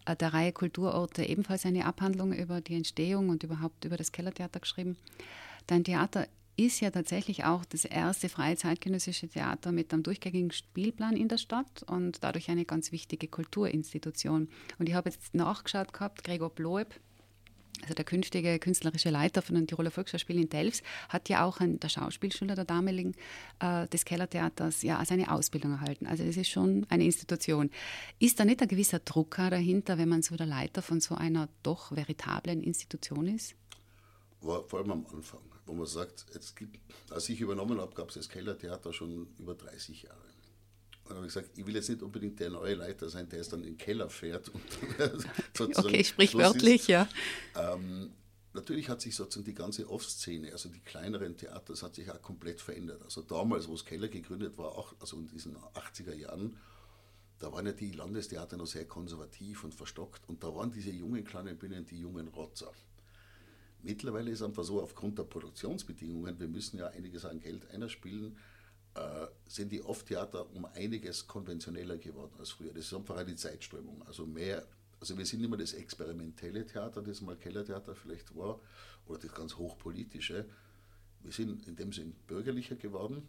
äh, 0.05 0.15
der 0.15 0.33
Reihe 0.33 0.53
Kulturorte 0.53 1.25
ebenfalls 1.25 1.65
eine 1.65 1.85
Abhandlung 1.85 2.33
über 2.33 2.61
die 2.61 2.75
Entstehung 2.75 3.29
und 3.29 3.43
überhaupt 3.43 3.83
über 3.85 3.97
das 3.97 4.11
Kellertheater 4.11 4.61
geschrieben. 4.61 4.97
Dein 5.67 5.83
Theater 5.83 6.27
ist 6.65 6.79
ja 6.79 6.91
tatsächlich 6.91 7.45
auch 7.45 7.65
das 7.65 7.85
erste 7.85 8.29
freie 8.29 8.55
zeitgenössische 8.55 9.27
Theater 9.27 9.71
mit 9.71 9.93
einem 9.93 10.03
durchgängigen 10.03 10.51
Spielplan 10.51 11.15
in 11.15 11.27
der 11.27 11.37
Stadt 11.37 11.83
und 11.83 12.23
dadurch 12.23 12.49
eine 12.49 12.65
ganz 12.65 12.91
wichtige 12.91 13.27
Kulturinstitution. 13.27 14.49
Und 14.77 14.89
ich 14.89 14.95
habe 14.95 15.09
jetzt 15.09 15.33
nachgeschaut 15.33 15.93
gehabt, 15.93 16.23
Gregor 16.23 16.49
Bloeb, 16.49 16.87
also 17.81 17.93
der 17.93 18.05
künftige 18.05 18.59
künstlerische 18.59 19.09
Leiter 19.09 19.41
von 19.41 19.55
den 19.55 19.67
Tiroler 19.67 19.91
Volksschauspielen 19.91 20.43
in 20.43 20.49
Delfs, 20.49 20.83
hat 21.09 21.29
ja 21.29 21.45
auch 21.45 21.59
an 21.59 21.79
der 21.79 21.89
Schauspielschule 21.89 22.55
der 22.55 22.65
damaligen 22.65 23.15
äh, 23.59 23.87
des 23.87 24.05
Kellertheaters 24.05 24.81
ja 24.83 25.03
seine 25.05 25.31
Ausbildung 25.31 25.71
erhalten. 25.71 26.05
Also 26.05 26.24
das 26.24 26.37
ist 26.37 26.50
schon 26.50 26.85
eine 26.89 27.05
Institution. 27.05 27.69
Ist 28.19 28.39
da 28.39 28.45
nicht 28.45 28.61
ein 28.61 28.67
gewisser 28.67 29.00
Druck 29.00 29.37
dahinter, 29.37 29.97
wenn 29.97 30.09
man 30.09 30.21
so 30.21 30.35
der 30.35 30.47
Leiter 30.47 30.81
von 30.81 31.00
so 31.00 31.15
einer 31.15 31.50
doch 31.63 31.91
veritablen 31.95 32.61
Institution 32.61 33.27
ist? 33.27 33.55
War 34.41 34.63
vor 34.63 34.79
allem 34.79 34.91
am 34.91 35.05
Anfang, 35.13 35.39
wo 35.65 35.74
man 35.74 35.85
sagt, 35.85 36.25
es 36.35 36.55
gibt, 36.55 36.79
als 37.09 37.29
ich 37.29 37.39
übernommen 37.39 37.79
habe, 37.79 37.93
gab 37.93 38.09
es 38.09 38.15
das 38.15 38.29
Kellertheater 38.29 38.93
schon 38.93 39.27
über 39.37 39.55
30 39.55 40.03
Jahre. 40.03 40.17
Und 41.05 41.15
habe 41.15 41.27
ich 41.27 41.33
gesagt, 41.33 41.57
ich 41.57 41.65
will 41.65 41.75
jetzt 41.75 41.89
nicht 41.89 42.01
unbedingt 42.01 42.39
der 42.39 42.50
neue 42.50 42.75
Leiter 42.75 43.09
sein, 43.09 43.27
der 43.27 43.41
es 43.41 43.50
dann 43.50 43.61
in 43.61 43.74
den 43.74 43.77
Keller 43.77 44.09
fährt. 44.09 44.50
Und 44.50 45.77
okay, 45.77 46.03
sprichwörtlich, 46.03 46.87
ja. 46.87 47.07
Ähm, 47.55 48.11
natürlich 48.53 48.89
hat 48.89 49.01
sich 49.01 49.15
sozusagen 49.15 49.45
die 49.45 49.53
ganze 49.53 49.89
Off-Szene, 49.89 50.51
also 50.51 50.69
die 50.69 50.79
kleineren 50.79 51.37
Theater, 51.37 51.74
das 51.74 51.83
hat 51.83 51.95
sich 51.95 52.09
auch 52.09 52.21
komplett 52.21 52.61
verändert. 52.61 53.03
Also 53.03 53.21
damals, 53.21 53.67
wo 53.67 53.74
es 53.74 53.85
Keller 53.85 54.07
gegründet 54.07 54.57
war, 54.57 54.77
auch, 54.77 54.93
also 55.00 55.17
in 55.17 55.27
diesen 55.27 55.57
80er 55.57 56.13
Jahren, 56.13 56.57
da 57.39 57.51
waren 57.51 57.65
ja 57.65 57.74
die 57.74 57.91
Landestheater 57.91 58.55
noch 58.55 58.67
sehr 58.67 58.85
konservativ 58.85 59.63
und 59.63 59.74
verstockt 59.74 60.21
und 60.29 60.43
da 60.43 60.55
waren 60.55 60.71
diese 60.71 60.91
jungen 60.91 61.24
kleinen 61.24 61.57
Bühnen 61.57 61.85
die 61.85 62.00
jungen 62.00 62.27
Rotzer. 62.27 62.71
Mittlerweile 63.83 64.31
ist 64.31 64.41
einfach 64.41 64.63
so, 64.63 64.81
aufgrund 64.81 65.17
der 65.17 65.24
Produktionsbedingungen, 65.24 66.39
wir 66.39 66.48
müssen 66.48 66.77
ja 66.77 66.87
einiges 66.87 67.25
an 67.25 67.39
Geld 67.39 67.70
einspielen, 67.72 68.37
äh, 68.94 69.27
sind 69.48 69.72
die 69.72 69.81
Off-Theater 69.81 70.53
um 70.53 70.65
einiges 70.65 71.27
konventioneller 71.27 71.98
geworden 71.98 72.33
als 72.37 72.51
früher. 72.51 72.74
Das 72.74 72.85
ist 72.85 72.94
einfach 72.94 73.17
eine 73.17 73.35
Zeitströmung. 73.35 74.03
Also 74.05 74.25
mehr, 74.25 74.67
also 75.00 75.17
wir 75.17 75.25
sind 75.25 75.41
mehr 75.50 75.57
das 75.57 75.74
experimentelle 75.74 76.65
Theater, 76.65 77.01
das 77.01 77.22
mal 77.22 77.35
Kellertheater 77.35 77.96
vielleicht 77.96 78.35
war, 78.35 78.59
oder 79.07 79.20
das 79.20 79.33
ganz 79.33 79.55
hochpolitische. 79.55 80.46
Wir 81.24 81.31
sind 81.31 81.67
in 81.67 81.75
dem 81.75 81.94
Sinn 81.94 82.13
bürgerlicher 82.27 82.75
geworden, 82.75 83.27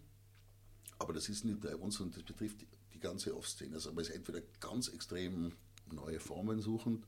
aber 0.98 1.12
das 1.12 1.28
ist 1.28 1.44
nicht 1.44 1.60
bei 1.60 1.76
uns 1.76 2.00
und 2.00 2.16
das 2.16 2.22
betrifft 2.22 2.62
die, 2.62 2.66
ganze 3.02 3.36
Off-Szene. 3.36 3.74
Also 3.74 3.92
man 3.92 4.02
ist 4.02 4.10
entweder 4.10 4.40
ganz 4.60 4.88
extrem 4.88 5.52
neue 5.90 6.20
Formen 6.20 6.60
suchen. 6.60 7.04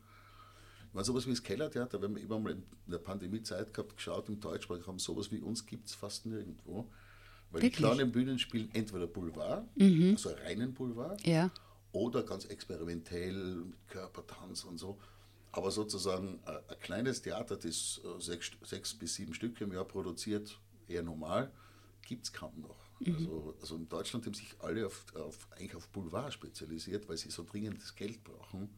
Meine, 0.94 1.04
sowas 1.04 1.26
wie 1.26 1.30
das 1.30 1.42
Kellertheater, 1.42 2.00
wenn 2.00 2.14
wir 2.14 2.22
immer 2.22 2.38
mal 2.38 2.52
in 2.52 2.62
der 2.86 2.98
Pandemiezeit 2.98 3.74
gehabt, 3.74 3.96
geschaut 3.96 4.28
im 4.28 4.38
Deutschsprachigen 4.38 5.00
sowas 5.00 5.32
wie 5.32 5.40
uns 5.40 5.66
gibt 5.66 5.88
es 5.88 5.94
fast 5.94 6.24
nirgendwo. 6.24 6.88
Weil 7.50 7.62
Wirklich? 7.62 7.76
die 7.76 7.82
kleinen 7.82 8.12
Bühnen 8.12 8.38
spielen 8.38 8.70
entweder 8.72 9.08
Boulevard, 9.08 9.66
mhm. 9.76 10.12
also 10.12 10.30
reinen 10.30 10.72
Boulevard, 10.72 11.24
ja. 11.26 11.50
oder 11.90 12.22
ganz 12.22 12.44
experimentell 12.44 13.56
mit 13.56 13.88
Körpertanz 13.88 14.62
und 14.62 14.78
so. 14.78 14.98
Aber 15.50 15.72
sozusagen 15.72 16.40
äh, 16.46 16.72
ein 16.72 16.78
kleines 16.80 17.22
Theater, 17.22 17.56
das 17.56 18.00
äh, 18.04 18.20
sechs, 18.20 18.52
sechs 18.62 18.94
bis 18.94 19.14
sieben 19.14 19.34
Stücke 19.34 19.64
im 19.64 19.72
Jahr 19.72 19.84
produziert, 19.84 20.60
eher 20.86 21.02
normal, 21.02 21.50
gibt 22.02 22.26
es 22.26 22.32
kaum 22.32 22.60
noch. 22.60 22.78
Mhm. 23.00 23.14
Also, 23.16 23.54
also 23.60 23.76
in 23.76 23.88
Deutschland 23.88 24.26
haben 24.26 24.34
sich 24.34 24.54
alle 24.60 24.86
auf, 24.86 25.06
auf, 25.16 25.48
eigentlich 25.56 25.74
auf 25.74 25.88
Boulevard 25.88 26.32
spezialisiert, 26.32 27.08
weil 27.08 27.16
sie 27.16 27.30
so 27.30 27.42
dringend 27.42 27.82
das 27.82 27.96
Geld 27.96 28.22
brauchen. 28.22 28.68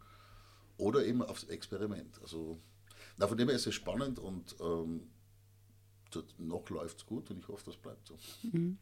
Oder 0.78 1.04
eben 1.04 1.22
aufs 1.22 1.44
Experiment. 1.44 2.20
Also, 2.20 2.58
na, 3.16 3.26
von 3.26 3.38
dem 3.38 3.48
her 3.48 3.56
ist 3.56 3.66
es 3.66 3.74
spannend 3.74 4.18
und 4.18 4.56
ähm, 4.60 5.08
noch 6.38 6.68
läuft 6.70 6.98
es 6.98 7.06
gut 7.06 7.30
und 7.30 7.38
ich 7.38 7.48
hoffe, 7.48 7.64
das 7.66 7.76
bleibt 7.76 8.06
so. 8.06 8.16
Mhm. 8.42 8.78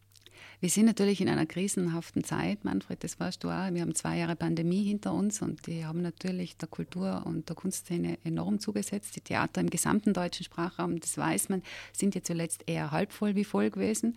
Wir 0.60 0.68
sind 0.68 0.86
natürlich 0.86 1.20
in 1.20 1.28
einer 1.28 1.46
krisenhaften 1.46 2.24
Zeit, 2.24 2.64
Manfred, 2.64 3.04
das 3.04 3.18
weißt 3.20 3.42
du 3.44 3.48
auch. 3.48 3.72
Wir 3.72 3.82
haben 3.82 3.94
zwei 3.94 4.18
Jahre 4.18 4.36
Pandemie 4.36 4.84
hinter 4.84 5.12
uns 5.12 5.42
und 5.42 5.66
die 5.66 5.84
haben 5.84 6.02
natürlich 6.02 6.56
der 6.56 6.68
Kultur- 6.68 7.24
und 7.26 7.48
der 7.48 7.56
Kunstszene 7.56 8.18
enorm 8.24 8.58
zugesetzt. 8.58 9.16
Die 9.16 9.20
Theater 9.20 9.60
im 9.60 9.70
gesamten 9.70 10.12
deutschen 10.12 10.44
Sprachraum, 10.44 10.98
das 11.00 11.16
weiß 11.16 11.48
man, 11.50 11.62
sind 11.92 12.14
ja 12.14 12.22
zuletzt 12.22 12.64
eher 12.66 12.90
halb 12.90 13.12
voll 13.12 13.36
wie 13.36 13.44
voll 13.44 13.70
gewesen. 13.70 14.16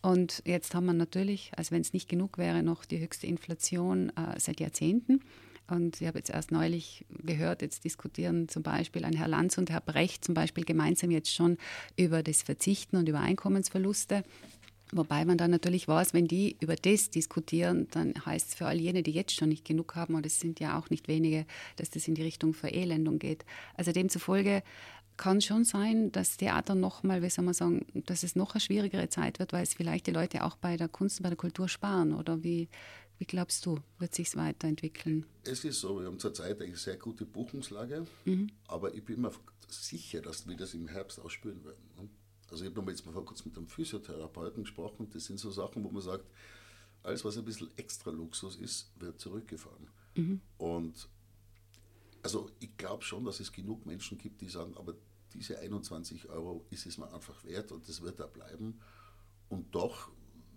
Und 0.00 0.42
jetzt 0.44 0.74
haben 0.74 0.86
wir 0.86 0.92
natürlich, 0.92 1.52
als 1.56 1.72
wenn 1.72 1.80
es 1.80 1.92
nicht 1.92 2.08
genug 2.08 2.38
wäre, 2.38 2.62
noch 2.62 2.84
die 2.84 3.00
höchste 3.00 3.26
Inflation 3.26 4.10
äh, 4.10 4.38
seit 4.38 4.60
Jahrzehnten. 4.60 5.20
Und 5.68 6.00
ich 6.00 6.06
habe 6.06 6.18
jetzt 6.18 6.30
erst 6.30 6.50
neulich 6.50 7.04
gehört, 7.10 7.62
jetzt 7.62 7.84
diskutieren 7.84 8.48
zum 8.48 8.62
Beispiel 8.62 9.04
ein 9.04 9.14
Herr 9.14 9.28
Lanz 9.28 9.58
und 9.58 9.70
Herr 9.70 9.82
Brecht 9.82 10.24
zum 10.24 10.34
Beispiel 10.34 10.64
gemeinsam 10.64 11.10
jetzt 11.10 11.32
schon 11.32 11.58
über 11.96 12.22
das 12.22 12.42
Verzichten 12.42 12.96
und 12.96 13.08
über 13.08 13.20
Einkommensverluste. 13.20 14.24
Wobei 14.92 15.26
man 15.26 15.36
dann 15.36 15.50
natürlich 15.50 15.86
weiß, 15.86 16.14
wenn 16.14 16.26
die 16.26 16.56
über 16.60 16.74
das 16.74 17.10
diskutieren, 17.10 17.88
dann 17.90 18.14
heißt 18.24 18.48
es 18.48 18.54
für 18.54 18.66
all 18.66 18.80
jene, 18.80 19.02
die 19.02 19.10
jetzt 19.10 19.34
schon 19.34 19.50
nicht 19.50 19.66
genug 19.66 19.94
haben, 19.94 20.14
und 20.14 20.24
es 20.24 20.40
sind 20.40 20.60
ja 20.60 20.78
auch 20.78 20.88
nicht 20.88 21.08
wenige, 21.08 21.44
dass 21.76 21.90
das 21.90 22.08
in 22.08 22.14
die 22.14 22.22
Richtung 22.22 22.54
Verelendung 22.54 23.18
geht. 23.18 23.44
Also 23.74 23.92
demzufolge 23.92 24.62
kann 25.18 25.42
schon 25.42 25.64
sein, 25.64 26.10
dass 26.12 26.38
Theater 26.38 26.74
nochmal, 26.74 27.22
wie 27.22 27.28
soll 27.28 27.44
man 27.44 27.52
sagen, 27.52 27.84
dass 28.06 28.22
es 28.22 28.36
noch 28.36 28.54
eine 28.54 28.60
schwierigere 28.60 29.10
Zeit 29.10 29.40
wird, 29.40 29.52
weil 29.52 29.64
es 29.64 29.74
vielleicht 29.74 30.06
die 30.06 30.12
Leute 30.12 30.44
auch 30.44 30.56
bei 30.56 30.78
der 30.78 30.88
Kunst 30.88 31.18
und 31.18 31.24
bei 31.24 31.28
der 31.28 31.36
Kultur 31.36 31.68
sparen. 31.68 32.14
Oder 32.14 32.42
wie, 32.42 32.68
wie 33.18 33.24
glaubst 33.24 33.66
du, 33.66 33.80
wird 33.98 34.14
sich 34.14 34.34
weiterentwickeln? 34.36 35.26
Es 35.44 35.64
ist 35.64 35.80
so, 35.80 35.98
wir 36.00 36.06
haben 36.06 36.18
zurzeit 36.18 36.60
eine 36.60 36.76
sehr 36.76 36.96
gute 36.96 37.26
Buchungslage, 37.26 38.06
mhm. 38.24 38.50
aber 38.68 38.94
ich 38.94 39.04
bin 39.04 39.20
mir 39.20 39.32
sicher, 39.68 40.20
dass 40.20 40.46
wir 40.46 40.56
das 40.56 40.74
im 40.74 40.88
Herbst 40.88 41.20
auch 41.20 41.30
spüren 41.30 41.64
werden. 41.64 41.90
Ne? 41.96 42.08
Also 42.50 42.64
ich 42.64 42.74
habe 42.74 42.90
jetzt 42.90 43.04
mal 43.04 43.12
vor 43.12 43.24
kurzem 43.24 43.48
mit 43.48 43.58
einem 43.58 43.66
Physiotherapeuten 43.66 44.62
gesprochen. 44.62 45.08
Das 45.12 45.24
sind 45.24 45.38
so 45.38 45.50
Sachen, 45.50 45.84
wo 45.84 45.90
man 45.90 46.02
sagt, 46.02 46.24
alles, 47.02 47.24
was 47.24 47.36
ein 47.36 47.44
bisschen 47.44 47.68
extra 47.76 48.10
Luxus 48.10 48.56
ist, 48.56 48.90
wird 48.98 49.20
zurückgefahren. 49.20 49.88
Mhm. 50.14 50.40
Und 50.56 51.08
also 52.22 52.50
ich 52.60 52.76
glaube 52.76 53.04
schon, 53.04 53.24
dass 53.24 53.40
es 53.40 53.52
genug 53.52 53.84
Menschen 53.86 54.18
gibt, 54.18 54.40
die 54.40 54.48
sagen, 54.48 54.76
aber 54.76 54.94
diese 55.34 55.58
21 55.58 56.28
Euro 56.28 56.64
ist 56.70 56.86
es 56.86 56.98
mir 56.98 57.12
einfach 57.12 57.44
wert 57.44 57.70
und 57.72 57.88
das 57.88 58.00
wird 58.00 58.18
da 58.18 58.26
bleiben. 58.26 58.80
Und 59.48 59.74
doch 59.74 60.10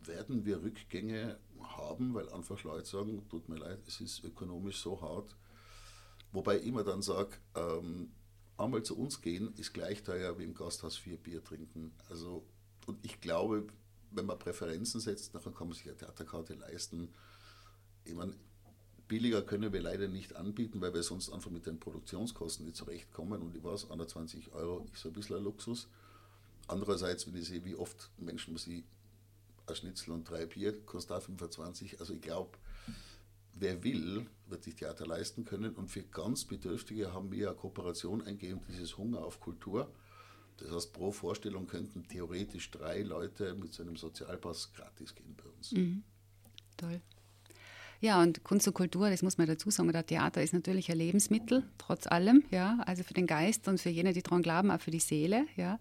werden 0.08 0.46
wir 0.46 0.62
Rückgänge 0.62 1.38
haben, 1.60 2.14
weil 2.14 2.30
einfach 2.30 2.64
Leute 2.64 2.88
sagen, 2.88 3.28
tut 3.30 3.50
mir 3.50 3.58
leid, 3.58 3.80
es 3.88 4.02
ist 4.02 4.24
ökonomisch 4.24 4.82
so 4.82 5.02
hart. 5.02 5.36
Wobei 6.32 6.60
ich 6.60 6.66
immer 6.66 6.84
dann 6.84 7.02
sage, 7.02 7.38
ähm, 7.56 8.12
einmal 8.58 8.84
zu 8.84 8.98
uns 8.98 9.22
gehen 9.22 9.54
ist 9.58 9.74
gleich 9.74 10.04
teuer 10.04 10.38
wie 10.38 10.44
im 10.44 10.54
Gasthaus 10.54 10.98
vier 10.98 11.18
Bier 11.18 11.44
trinken. 11.44 11.92
Also, 12.10 12.46
und 12.88 13.04
ich 13.06 13.20
glaube, 13.20 13.68
wenn 14.12 14.26
man 14.26 14.40
Präferenzen 14.40 15.00
setzt, 15.00 15.36
dann 15.36 15.56
kann 15.56 15.68
man 15.68 15.74
sich 15.74 15.88
eine 15.88 15.98
Theaterkarte 15.98 16.54
leisten. 16.56 17.10
Ich 18.04 18.14
meine, 18.14 18.34
billiger 19.08 19.42
können 19.42 19.74
wir 19.74 19.82
leider 19.82 20.08
nicht 20.08 20.36
anbieten, 20.36 20.82
weil 20.82 20.94
wir 20.94 21.04
sonst 21.04 21.30
einfach 21.32 21.52
mit 21.52 21.66
den 21.66 21.80
Produktionskosten 21.80 22.66
nicht 22.66 22.78
zurechtkommen. 22.78 23.42
Und 23.42 23.56
ich 23.56 23.64
weiß, 23.64 23.86
120 23.86 24.54
Euro 24.54 24.88
ist 24.94 25.02
so 25.02 25.10
ein 25.10 25.14
bisschen 25.14 25.38
ein 25.38 25.44
Luxus. 25.44 25.88
Andererseits, 26.68 27.28
wenn 27.28 27.36
ich 27.36 27.48
sehe, 27.48 27.66
wie 27.66 27.76
oft 27.76 28.10
Menschen 28.18 28.56
sie 28.58 28.86
ein 29.72 29.76
Schnitzel 29.76 30.12
und 30.12 30.30
drei 30.30 30.46
Bier 30.46 30.80
kostet 30.86 31.18
auch 31.18 31.22
25. 31.22 32.00
Also 32.00 32.14
ich 32.14 32.22
glaube, 32.22 32.58
wer 33.54 33.84
will, 33.84 34.26
wird 34.48 34.64
sich 34.64 34.76
Theater 34.76 35.06
leisten 35.06 35.46
können. 35.46 35.76
Und 35.76 35.90
für 35.90 36.04
ganz 36.04 36.46
Bedürftige 36.46 37.14
haben 37.14 37.32
wir 37.32 37.50
eine 37.50 37.58
Kooperation 37.58 38.22
eingegeben, 38.22 38.62
dieses 38.68 38.98
Hunger 38.98 39.20
auf 39.20 39.40
Kultur. 39.40 39.92
Das 40.58 40.72
heißt, 40.72 40.94
pro 40.94 41.12
Vorstellung 41.12 41.68
könnten 41.68 42.08
theoretisch 42.08 42.70
drei 42.72 43.02
Leute 43.02 43.56
mit 43.56 43.74
so 43.74 43.84
einem 43.84 43.96
Sozialpass 43.96 44.74
gratis 44.74 45.16
gehen 45.16 45.36
bei 45.36 45.50
uns. 45.50 45.72
Mhm. 45.72 46.04
Toll. 46.78 47.02
Ja, 48.04 48.20
und 48.20 48.44
Kunst 48.44 48.68
und 48.68 48.74
Kultur, 48.74 49.12
das 49.12 49.22
muss 49.22 49.38
man 49.38 49.46
dazu 49.46 49.70
sagen, 49.70 49.92
der 49.92 50.04
Theater 50.04 50.42
ist 50.42 50.54
natürlich 50.54 50.90
ein 50.90 50.98
Lebensmittel, 50.98 51.64
trotz 51.78 52.08
allem, 52.08 52.44
ja, 52.50 52.80
also 52.88 53.04
für 53.04 53.14
den 53.14 53.28
Geist 53.28 53.68
und 53.68 53.80
für 53.80 53.90
jene, 53.90 54.12
die 54.12 54.24
daran 54.24 54.42
glauben, 54.42 54.72
auch 54.72 54.82
für 54.82 54.90
die 54.90 55.00
Seele, 55.00 55.46
ja. 55.56 55.78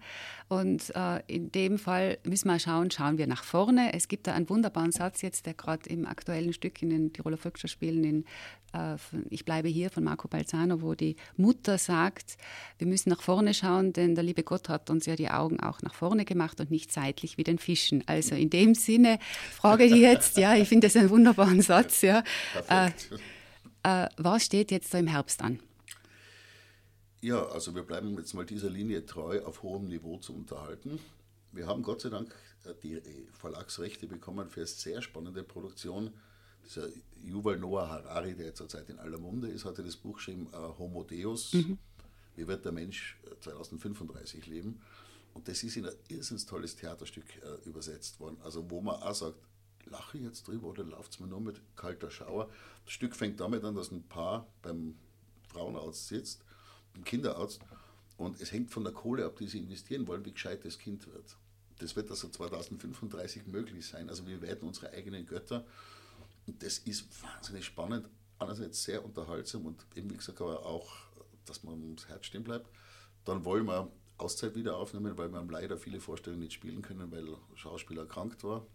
Und 0.49 0.95
äh, 0.95 1.23
in 1.29 1.51
dem 1.51 1.79
Fall 1.79 2.19
müssen 2.25 2.49
wir 2.49 2.59
schauen, 2.59 2.91
schauen 2.91 3.17
wir 3.17 3.27
nach 3.27 3.43
vorne. 3.43 3.95
Es 3.95 4.07
gibt 4.07 4.27
da 4.27 4.35
einen 4.35 4.51
wunderbaren 4.51 4.93
Satz 4.93 5.23
jetzt, 5.23 5.47
der 5.47 5.55
gerade 5.55 5.89
im 5.89 6.07
aktuellen 6.07 6.53
Stück 6.53 6.83
in 6.83 6.91
den 6.91 7.13
Tiroler 7.15 7.39
Volksschauspielen 7.39 8.05
in 8.05 8.25
äh, 8.73 8.97
ich 9.31 9.45
bleibe 9.45 9.69
hier 9.69 9.91
von 9.91 10.05
Marco 10.05 10.29
Balzano, 10.29 10.83
wo 10.83 10.95
die 10.95 11.17
Mutter 11.37 11.79
sagt, 11.79 12.37
wir 12.79 12.87
müssen 12.87 13.11
nach 13.11 13.23
vorne 13.23 13.55
schauen, 13.55 13.93
denn 13.93 14.15
der 14.15 14.25
liebe 14.25 14.43
Gott 14.43 14.69
hat 14.69 14.91
uns 14.91 15.07
ja 15.07 15.17
die 15.17 15.31
Augen 15.31 15.61
auch 15.61 15.83
nach 15.83 15.95
vorne 15.95 16.25
gemacht 16.25 16.61
und 16.61 16.71
nicht 16.71 16.93
seitlich 16.93 17.39
wie 17.39 17.45
den 17.45 17.59
Fischen. 17.59 18.05
Also 18.07 18.35
in 18.35 18.51
dem 18.51 18.75
Sinne 18.75 19.19
frage 19.53 19.85
ich 19.85 19.95
jetzt, 19.95 20.37
ja, 20.37 20.55
ich 20.55 20.69
finde 20.69 20.87
das 20.87 20.97
einen 20.97 21.11
wunderbaren 21.11 21.63
Satz, 21.63 22.03
ja. 22.03 22.10
Äh, 22.69 22.91
äh, 23.83 24.09
was 24.17 24.45
steht 24.45 24.71
jetzt 24.71 24.91
so 24.91 24.99
im 24.99 25.07
Herbst 25.07 25.43
an? 25.43 25.61
Ja, 27.23 27.47
also 27.47 27.75
wir 27.75 27.83
bleiben 27.83 28.17
jetzt 28.17 28.35
mal 28.35 28.47
dieser 28.47 28.71
Linie 28.71 29.05
treu, 29.05 29.43
auf 29.45 29.63
hohem 29.63 29.89
Niveau 29.89 30.17
zu 30.19 30.35
unterhalten. 30.35 30.99
Wir 31.53 31.67
haben 31.67 31.83
Gott 31.83 32.01
sei 32.01 32.09
Dank 32.09 32.35
äh, 32.65 32.75
die 32.83 33.01
Verlagsrechte 33.33 34.07
bekommen 34.07 34.49
für 34.49 34.61
eine 34.61 34.67
sehr 34.67 35.03
spannende 35.03 35.43
Produktion 35.43 36.13
dieser 36.65 36.89
Yuval 37.23 37.59
Noah 37.59 37.89
Harari, 37.89 38.35
der 38.35 38.55
zurzeit 38.55 38.89
in 38.89 38.99
aller 38.99 39.19
Munde 39.19 39.49
ist, 39.49 39.65
hatte 39.65 39.83
das 39.83 39.97
Buch 39.97 40.17
geschrieben, 40.17 40.47
uh, 40.53 40.79
Homo 40.79 41.05
Deus, 41.05 41.53
mhm. 41.53 41.79
wie 42.37 42.47
wird 42.47 42.65
der 42.65 42.73
Mensch 42.73 43.19
2035 43.41 44.47
äh, 44.47 44.51
leben. 44.51 44.81
Und 45.33 45.49
das 45.49 45.63
ist 45.63 45.77
in 45.77 45.87
ein 45.87 45.95
irrsinnig 46.09 46.47
tolles 46.47 46.77
Theaterstück 46.77 47.25
uh, 47.45 47.69
übersetzt 47.69 48.21
worden. 48.21 48.37
Also 48.43 48.71
wo 48.71 48.81
man 48.81 49.03
auch 49.03 49.15
sagt, 49.15 49.39
lache 49.91 50.19
ich 50.19 50.25
jetzt 50.25 50.47
drüber 50.49 50.69
oder 50.69 50.85
läuft 50.85 51.13
es 51.13 51.21
mir 51.21 51.27
nur 51.27 51.41
mit 51.41 51.61
kalter 51.77 52.11
Schauer. 52.11 52.49
Das 52.85 52.95
Stück 52.95 53.15
fängt 53.15 53.41
damit 53.41 53.65
an, 53.65 53.75
dass 53.75 53.91
ein 53.91 54.03
Paar 54.03 54.47
beim 54.63 54.97
Frauenarzt 55.49 56.09
sitzt, 56.09 56.45
beim 56.95 57.05
Kinderarzt, 57.05 57.61
und 58.17 58.39
es 58.41 58.53
hängt 58.53 58.71
von 58.71 58.85
der 58.85 58.93
Kohle 58.93 59.25
ab, 59.25 59.37
die 59.37 59.47
sie 59.47 59.59
investieren 59.59 60.07
wollen, 60.07 60.25
wie 60.27 60.33
gescheit 60.33 60.65
das 60.67 60.79
Kind 60.79 61.07
wird. 61.07 61.37
Das 61.79 61.97
wird 61.97 62.11
also 62.11 62.29
2035 62.29 63.47
möglich 63.47 63.87
sein. 63.87 64.11
Also 64.11 64.27
wir 64.27 64.43
werden 64.43 64.69
unsere 64.69 64.93
eigenen 64.93 65.25
Götter 65.27 65.65
und 66.47 66.63
das 66.63 66.79
ist 66.79 67.07
wahnsinnig 67.23 67.65
spannend, 67.65 68.09
einerseits 68.39 68.85
sehr 68.85 69.03
unterhaltsam 69.05 69.65
und 69.65 69.87
eben 69.95 70.11
wie 70.11 70.19
gesagt 70.19 70.41
aber 70.43 70.67
auch, 70.67 70.93
dass 71.47 71.63
man 71.63 71.83
ums 71.83 72.09
Herz 72.09 72.27
stehen 72.27 72.45
bleibt. 72.45 72.69
Dann 73.25 73.45
wollen 73.47 73.65
wir 73.65 73.91
Auszeit 74.19 74.55
wieder 74.55 74.77
aufnehmen, 74.77 75.17
weil 75.17 75.31
wir 75.31 75.39
haben 75.39 75.49
leider 75.49 75.79
viele 75.79 76.01
Vorstellungen 76.01 76.43
nicht 76.43 76.53
spielen 76.53 76.83
können, 76.83 77.11
weil 77.11 77.27
Schauspieler 77.55 78.03
erkrankt 78.03 78.45
war. 78.45 78.67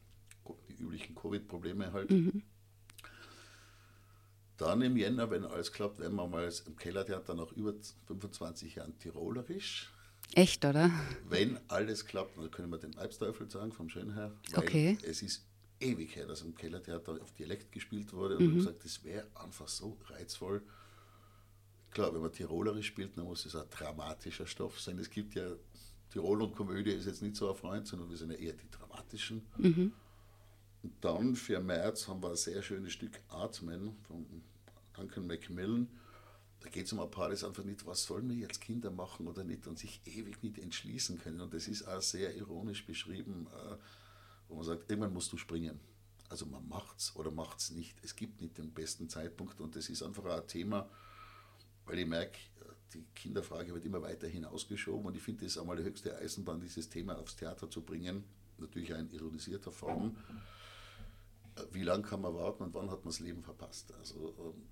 Die 0.70 0.84
üblichen 0.84 1.16
Covid-Probleme 1.16 1.94
halt. 1.94 2.12
Mhm. 2.12 2.44
Dann 4.58 4.82
im 4.82 4.96
Jänner, 4.96 5.30
wenn 5.32 5.44
alles 5.44 5.72
klappt, 5.72 6.00
werden 6.00 6.16
wir 6.16 6.28
mal 6.28 6.50
im 6.66 6.76
Kellertheater 6.78 7.34
nach 7.34 7.52
über 7.52 7.74
25 8.08 8.76
Jahren 8.76 8.98
Tirolerisch. 8.98 9.92
Echt, 10.34 10.64
oder? 10.66 10.90
Wenn 11.28 11.60
alles 11.68 12.06
klappt, 12.06 12.38
dann 12.38 12.50
können 12.52 12.70
wir 12.70 12.78
den 12.78 12.98
Alpsteufel 12.98 13.50
sagen, 13.50 13.72
vom 13.72 13.90
Schönherr. 13.90 14.32
okay. 14.56 14.98
Es 15.04 15.22
ist 15.22 15.46
ewig 15.80 16.16
her, 16.16 16.26
dass 16.26 16.42
im 16.42 16.56
Kellertheater 16.56 17.22
auf 17.22 17.32
Dialekt 17.34 17.72
gespielt 17.72 18.12
wurde. 18.14 18.38
Und 18.38 18.44
mhm. 18.44 18.50
ich 18.60 18.66
habe 18.66 18.74
gesagt, 18.74 18.86
das 18.86 19.04
wäre 19.04 19.28
einfach 19.36 19.68
so 19.68 19.98
reizvoll. 20.08 20.62
Klar, 21.92 22.14
wenn 22.14 22.22
man 22.22 22.32
Tirolerisch 22.32 22.88
spielt, 22.88 23.18
dann 23.18 23.26
muss 23.26 23.46
es 23.46 23.56
ein 23.56 23.70
dramatischer 23.70 24.48
Stoff 24.48 24.80
sein. 24.80 25.00
Es 25.00 25.10
gibt 25.10 25.36
ja, 25.36 25.48
Tirol 26.12 26.42
und 26.42 26.56
Komödie 26.56 26.92
ist 26.92 27.06
jetzt 27.06 27.22
nicht 27.22 27.36
so 27.36 27.50
ein 27.50 27.56
Freund, 27.56 27.88
sondern 27.88 28.10
wir 28.10 28.18
sind 28.18 28.32
ja 28.32 28.38
eher 28.38 28.54
die 28.54 28.70
dramatischen. 28.70 29.46
Mhm. 29.58 29.94
Und 30.86 30.94
dann 31.02 31.36
für 31.36 31.60
März 31.60 32.08
haben 32.08 32.22
wir 32.22 32.30
ein 32.30 32.36
sehr 32.36 32.62
schönes 32.62 32.94
Stück 32.94 33.20
Atmen 33.30 33.96
von 34.08 34.24
Duncan 34.94 35.26
Macmillan. 35.26 35.88
Da 36.60 36.70
geht 36.70 36.86
es 36.86 36.94
um 36.94 37.00
ein 37.00 37.10
paar, 37.10 37.30
das 37.30 37.44
einfach 37.44 37.64
nicht, 37.64 37.88
was 37.88 38.04
sollen 38.04 38.30
wir 38.30 38.36
jetzt 38.36 38.62
Kinder 38.62 38.92
machen 38.92 39.28
oder 39.28 39.44
nicht 39.44 39.66
und 39.66 39.80
sich 39.80 40.00
ewig 40.06 40.44
nicht 40.44 40.60
entschließen 40.60 41.18
können. 41.18 41.42
Und 41.42 41.56
das 41.56 41.68
ist 41.68 41.88
auch 41.88 42.04
sehr 42.04 42.36
ironisch 42.36 42.86
beschrieben. 42.86 43.48
Äh, 43.52 43.78
wo 44.48 44.54
man 44.54 44.64
sagt, 44.64 44.92
irgendwann 44.92 45.12
musst 45.12 45.34
du 45.34 45.38
springen. 45.38 45.80
Also 46.30 46.46
man 46.46 46.70
macht 46.70 47.00
es 47.00 47.16
oder 47.16 47.32
macht 47.32 47.62
es 47.62 47.72
nicht. 47.72 47.96
Es 48.04 48.16
gibt 48.16 48.40
nicht 48.40 48.60
den 48.60 48.72
besten 48.72 49.10
Zeitpunkt 49.10 49.60
und 49.60 49.76
das 49.76 49.90
ist 49.90 50.04
einfach 50.04 50.26
ein 50.26 50.48
Thema, 50.48 50.88
weil 51.88 51.98
ich 51.98 52.06
merke, 52.06 52.38
die 52.94 53.04
Kinderfrage 53.16 53.74
wird 53.74 53.86
immer 53.86 54.04
weiter 54.04 54.28
hinausgeschoben 54.28 55.08
und 55.08 55.18
ich 55.18 55.24
finde, 55.24 55.48
es 55.48 55.58
einmal 55.58 55.78
die 55.78 55.84
höchste 55.84 56.16
Eisenbahn, 56.16 56.62
dieses 56.62 56.90
Thema 56.90 57.18
aufs 57.18 57.36
Theater 57.36 57.72
zu 57.72 57.82
bringen. 57.82 58.24
Natürlich 58.60 58.94
auch 58.94 59.00
in 59.00 59.10
ironisierter 59.10 59.72
Form. 59.72 60.16
Wie 61.72 61.84
lange 61.84 62.04
kann 62.04 62.22
man 62.22 62.34
warten 62.34 62.64
und 62.64 62.74
wann 62.74 62.92
hat 62.92 63.06
man 63.06 63.12
das 63.12 63.20
Leben 63.20 63.44
verpasst? 63.44 63.94
Also 63.98 64.36
ähm, 64.40 64.64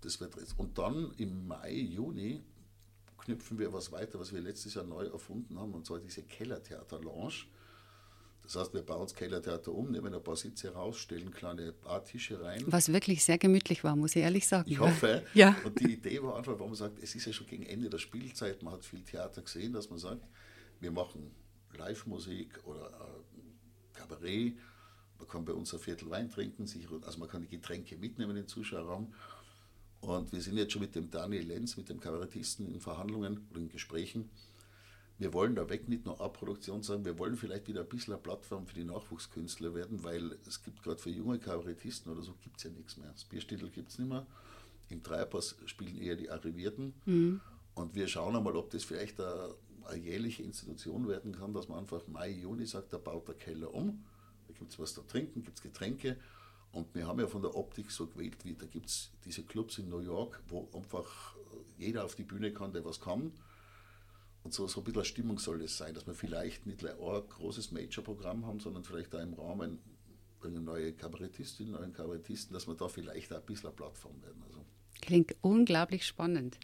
das 0.00 0.20
wird 0.20 0.34
und 0.56 0.76
dann 0.78 1.12
im 1.16 1.46
Mai, 1.46 1.72
Juni 1.72 2.42
knüpfen 3.18 3.58
wir 3.58 3.72
was 3.72 3.92
weiter, 3.92 4.18
was 4.18 4.32
wir 4.32 4.40
letztes 4.40 4.74
Jahr 4.74 4.84
neu 4.84 5.06
erfunden 5.06 5.58
haben, 5.58 5.74
und 5.74 5.86
zwar 5.86 6.00
diese 6.00 6.24
Kellertheater-Lounge 6.24 7.46
das 8.42 8.56
heißt, 8.56 8.74
wir 8.74 8.82
bauen 8.82 9.02
das 9.02 9.14
Kellertheater 9.14 9.72
um, 9.72 9.90
nehmen 9.90 10.12
ein 10.12 10.22
paar 10.22 10.36
Sitze 10.36 10.72
raus, 10.72 10.98
stellen 10.98 11.30
kleine 11.30 11.72
Bartische 11.72 12.42
rein. 12.42 12.62
Was 12.66 12.92
wirklich 12.92 13.24
sehr 13.24 13.38
gemütlich 13.38 13.84
war, 13.84 13.94
muss 13.94 14.16
ich 14.16 14.22
ehrlich 14.22 14.46
sagen. 14.46 14.70
Ich 14.70 14.78
hoffe. 14.78 15.22
Ja. 15.34 15.56
Und 15.64 15.78
die 15.80 15.94
Idee 15.94 16.22
war 16.22 16.36
einfach, 16.36 16.58
weil 16.58 16.66
man 16.66 16.74
sagt, 16.74 16.98
es 17.02 17.14
ist 17.14 17.24
ja 17.24 17.32
schon 17.32 17.46
gegen 17.46 17.64
Ende 17.64 17.88
der 17.88 17.98
Spielzeit, 17.98 18.62
man 18.62 18.74
hat 18.74 18.84
viel 18.84 19.02
Theater 19.02 19.42
gesehen, 19.42 19.72
dass 19.72 19.88
man 19.88 19.98
sagt, 19.98 20.22
wir 20.80 20.90
machen 20.90 21.30
Live-Musik 21.76 22.60
oder 22.64 22.88
äh, 22.88 23.98
Kabarett. 23.98 24.54
Man 25.22 25.30
kann 25.30 25.44
bei 25.44 25.52
uns 25.52 25.72
ein 25.72 25.80
Viertel 25.80 26.10
Wein 26.10 26.30
trinken, 26.30 26.66
sich, 26.66 26.86
also 27.02 27.18
man 27.18 27.28
kann 27.28 27.42
die 27.42 27.48
Getränke 27.48 27.96
mitnehmen 27.96 28.30
in 28.30 28.42
den 28.42 28.48
Zuschauerraum. 28.48 29.14
Und 30.00 30.32
wir 30.32 30.40
sind 30.40 30.56
jetzt 30.56 30.72
schon 30.72 30.82
mit 30.82 30.94
dem 30.94 31.10
Daniel 31.10 31.46
Lenz, 31.46 31.76
mit 31.76 31.88
dem 31.88 32.00
Kabarettisten 32.00 32.66
in 32.66 32.80
Verhandlungen 32.80 33.46
oder 33.50 33.60
in 33.60 33.68
Gesprächen 33.68 34.28
wir 35.22 35.32
wollen 35.32 35.54
da 35.54 35.68
weg 35.68 35.88
nicht 35.88 36.04
nur 36.04 36.20
A-Produktion 36.20 36.82
sein, 36.82 37.04
wir 37.04 37.18
wollen 37.18 37.36
vielleicht 37.36 37.68
wieder 37.68 37.82
ein 37.82 37.88
bisschen 37.88 38.14
eine 38.14 38.22
Plattform 38.22 38.66
für 38.66 38.74
die 38.74 38.84
Nachwuchskünstler 38.84 39.74
werden, 39.74 40.02
weil 40.02 40.36
es 40.46 40.62
gibt 40.62 40.82
gerade 40.82 40.98
für 40.98 41.10
junge 41.10 41.38
Kabarettisten 41.38 42.12
oder 42.12 42.22
so 42.22 42.34
gibt 42.42 42.58
es 42.58 42.64
ja 42.64 42.70
nichts 42.70 42.96
mehr. 42.96 43.10
Das 43.12 43.24
Bierstittel 43.24 43.70
gibt 43.70 43.90
es 43.90 43.98
nicht 43.98 44.08
mehr. 44.08 44.26
Im 44.88 45.02
Treibhaus 45.02 45.54
spielen 45.66 45.96
eher 45.96 46.16
die 46.16 46.28
Arrivierten. 46.30 46.92
Mhm. 47.06 47.40
Und 47.74 47.94
wir 47.94 48.08
schauen 48.08 48.36
einmal, 48.36 48.56
ob 48.56 48.70
das 48.70 48.84
vielleicht 48.84 49.20
eine, 49.20 49.54
eine, 49.84 50.02
jährliche 50.02 50.42
Institution 50.42 51.08
werden 51.08 51.32
kann, 51.32 51.54
dass 51.54 51.68
man 51.68 51.78
einfach 51.78 52.06
Mai, 52.08 52.30
Juni 52.30 52.66
sagt, 52.66 52.92
da 52.92 52.98
baut 52.98 53.28
der 53.28 53.36
Keller 53.36 53.72
um, 53.72 54.04
gibt 54.62 54.72
es 54.72 54.78
was 54.78 54.94
zu 54.94 55.02
trinken, 55.02 55.42
gibt 55.42 55.58
es 55.58 55.62
Getränke. 55.62 56.16
Und 56.72 56.94
wir 56.94 57.06
haben 57.06 57.20
ja 57.20 57.26
von 57.26 57.42
der 57.42 57.54
Optik 57.54 57.90
so 57.90 58.06
gewählt, 58.06 58.44
wie 58.44 58.54
da 58.54 58.66
gibt 58.66 58.86
es 58.86 59.10
diese 59.24 59.42
Clubs 59.42 59.78
in 59.78 59.88
New 59.88 59.98
York, 59.98 60.42
wo 60.48 60.68
einfach 60.72 61.36
jeder 61.78 62.04
auf 62.04 62.14
die 62.14 62.22
Bühne 62.22 62.52
kann, 62.52 62.72
der 62.72 62.84
was 62.84 63.00
kann. 63.00 63.32
Und 64.44 64.54
so, 64.54 64.66
so 64.66 64.80
ein 64.80 64.84
bisschen 64.84 65.04
Stimmung 65.04 65.38
soll 65.38 65.62
es 65.62 65.76
sein, 65.76 65.94
dass 65.94 66.06
wir 66.06 66.14
vielleicht 66.14 66.66
nicht 66.66 66.84
ein 66.84 66.96
großes 66.96 67.72
Major-Programm 67.72 68.46
haben, 68.46 68.60
sondern 68.60 68.84
vielleicht 68.84 69.12
da 69.12 69.22
im 69.22 69.34
Rahmen 69.34 69.78
eine 70.42 70.60
neue 70.60 70.92
Kabarettistin, 70.92 71.72
neuen 71.72 71.92
Kabarettisten, 71.92 72.52
dass 72.52 72.66
wir 72.66 72.74
da 72.74 72.88
vielleicht 72.88 73.32
auch 73.32 73.38
ein 73.38 73.46
bisschen 73.46 73.68
eine 73.68 73.76
Plattform 73.76 74.20
werden. 74.22 74.42
Also. 74.46 74.64
Klingt 75.00 75.36
unglaublich 75.42 76.04
spannend. 76.06 76.58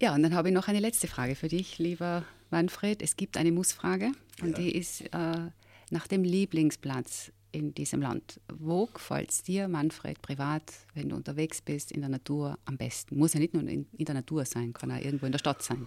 Ja, 0.00 0.14
und 0.14 0.22
dann 0.22 0.34
habe 0.34 0.48
ich 0.48 0.54
noch 0.54 0.68
eine 0.68 0.80
letzte 0.80 1.08
Frage 1.08 1.34
für 1.34 1.48
dich, 1.48 1.78
lieber 1.78 2.24
Manfred, 2.50 3.02
es 3.02 3.16
gibt 3.16 3.36
eine 3.36 3.52
Mussfrage 3.52 4.12
und 4.42 4.50
ja. 4.50 4.58
die 4.58 4.76
ist 4.76 5.02
äh, 5.12 5.50
nach 5.92 6.06
dem 6.06 6.24
Lieblingsplatz 6.24 7.32
in 7.52 7.74
diesem 7.74 8.00
Land. 8.02 8.40
Wo 8.52 8.86
gefällt 8.86 9.30
es 9.30 9.42
dir, 9.42 9.68
Manfred, 9.68 10.20
privat, 10.20 10.62
wenn 10.94 11.08
du 11.08 11.16
unterwegs 11.16 11.62
bist, 11.62 11.92
in 11.92 12.00
der 12.00 12.10
Natur 12.10 12.58
am 12.64 12.76
besten? 12.76 13.16
Muss 13.16 13.34
ja 13.34 13.40
nicht 13.40 13.54
nur 13.54 13.62
in, 13.62 13.86
in 13.96 14.04
der 14.04 14.14
Natur 14.14 14.44
sein, 14.44 14.72
kann 14.72 14.90
auch 14.90 15.00
irgendwo 15.00 15.26
in 15.26 15.32
der 15.32 15.38
Stadt 15.38 15.62
sein. 15.62 15.86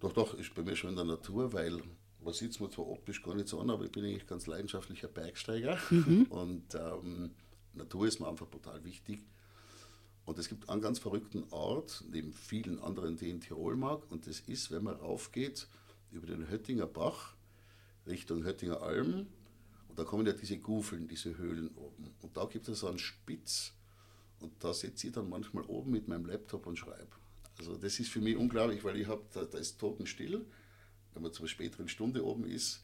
Doch, 0.00 0.12
doch, 0.12 0.34
ist 0.34 0.54
bei 0.54 0.62
mir 0.62 0.74
schon 0.74 0.90
in 0.90 0.96
der 0.96 1.04
Natur, 1.04 1.52
weil 1.52 1.80
man 2.24 2.34
sieht 2.34 2.52
es 2.52 2.60
mir 2.60 2.70
zwar 2.70 2.88
optisch 2.88 3.22
gar 3.22 3.34
nicht 3.34 3.48
so 3.48 3.60
an, 3.60 3.70
aber 3.70 3.84
ich 3.84 3.92
bin 3.92 4.04
eigentlich 4.04 4.26
ganz 4.26 4.46
leidenschaftlicher 4.46 5.08
Bergsteiger 5.08 5.78
mhm. 5.90 6.26
und 6.30 6.74
ähm, 6.74 7.30
Natur 7.74 8.06
ist 8.06 8.20
mir 8.20 8.28
einfach 8.28 8.48
total 8.48 8.84
wichtig. 8.84 9.24
Und 10.24 10.38
es 10.38 10.48
gibt 10.48 10.68
einen 10.68 10.80
ganz 10.80 11.00
verrückten 11.00 11.44
Ort, 11.50 12.04
neben 12.10 12.32
vielen 12.32 12.78
anderen, 12.78 13.16
die 13.16 13.30
in 13.30 13.40
Tirol 13.40 13.76
mag, 13.76 14.10
und 14.10 14.26
das 14.26 14.40
ist, 14.40 14.70
wenn 14.70 14.84
man 14.84 14.94
raufgeht 14.96 15.66
über 16.12 16.26
den 16.26 16.48
Höttinger 16.48 16.86
Bach 16.86 17.34
Richtung 18.06 18.44
Höttinger 18.44 18.82
Alm, 18.82 19.26
und 19.92 19.98
da 19.98 20.04
kommen 20.04 20.26
ja 20.26 20.32
diese 20.32 20.56
Gufeln, 20.56 21.06
diese 21.06 21.36
Höhlen 21.36 21.68
oben. 21.76 22.14
Und 22.22 22.34
da 22.34 22.46
gibt 22.46 22.66
es 22.66 22.80
so 22.80 22.88
einen 22.88 22.98
Spitz, 22.98 23.74
und 24.40 24.64
da 24.64 24.72
sitze 24.72 25.08
ich 25.08 25.12
dann 25.12 25.28
manchmal 25.28 25.64
oben 25.64 25.90
mit 25.90 26.08
meinem 26.08 26.24
Laptop 26.24 26.66
und 26.66 26.78
schreibe. 26.78 27.10
Also 27.58 27.76
das 27.76 28.00
ist 28.00 28.08
für 28.08 28.22
mich 28.22 28.34
unglaublich, 28.38 28.82
weil 28.84 28.96
ich 28.96 29.06
habe, 29.06 29.22
da, 29.34 29.44
da 29.44 29.58
ist 29.58 29.78
totenstill, 29.78 30.46
wenn 31.12 31.22
man 31.22 31.34
zur 31.34 31.46
späteren 31.46 31.88
Stunde 31.88 32.24
oben 32.24 32.46
ist, 32.46 32.80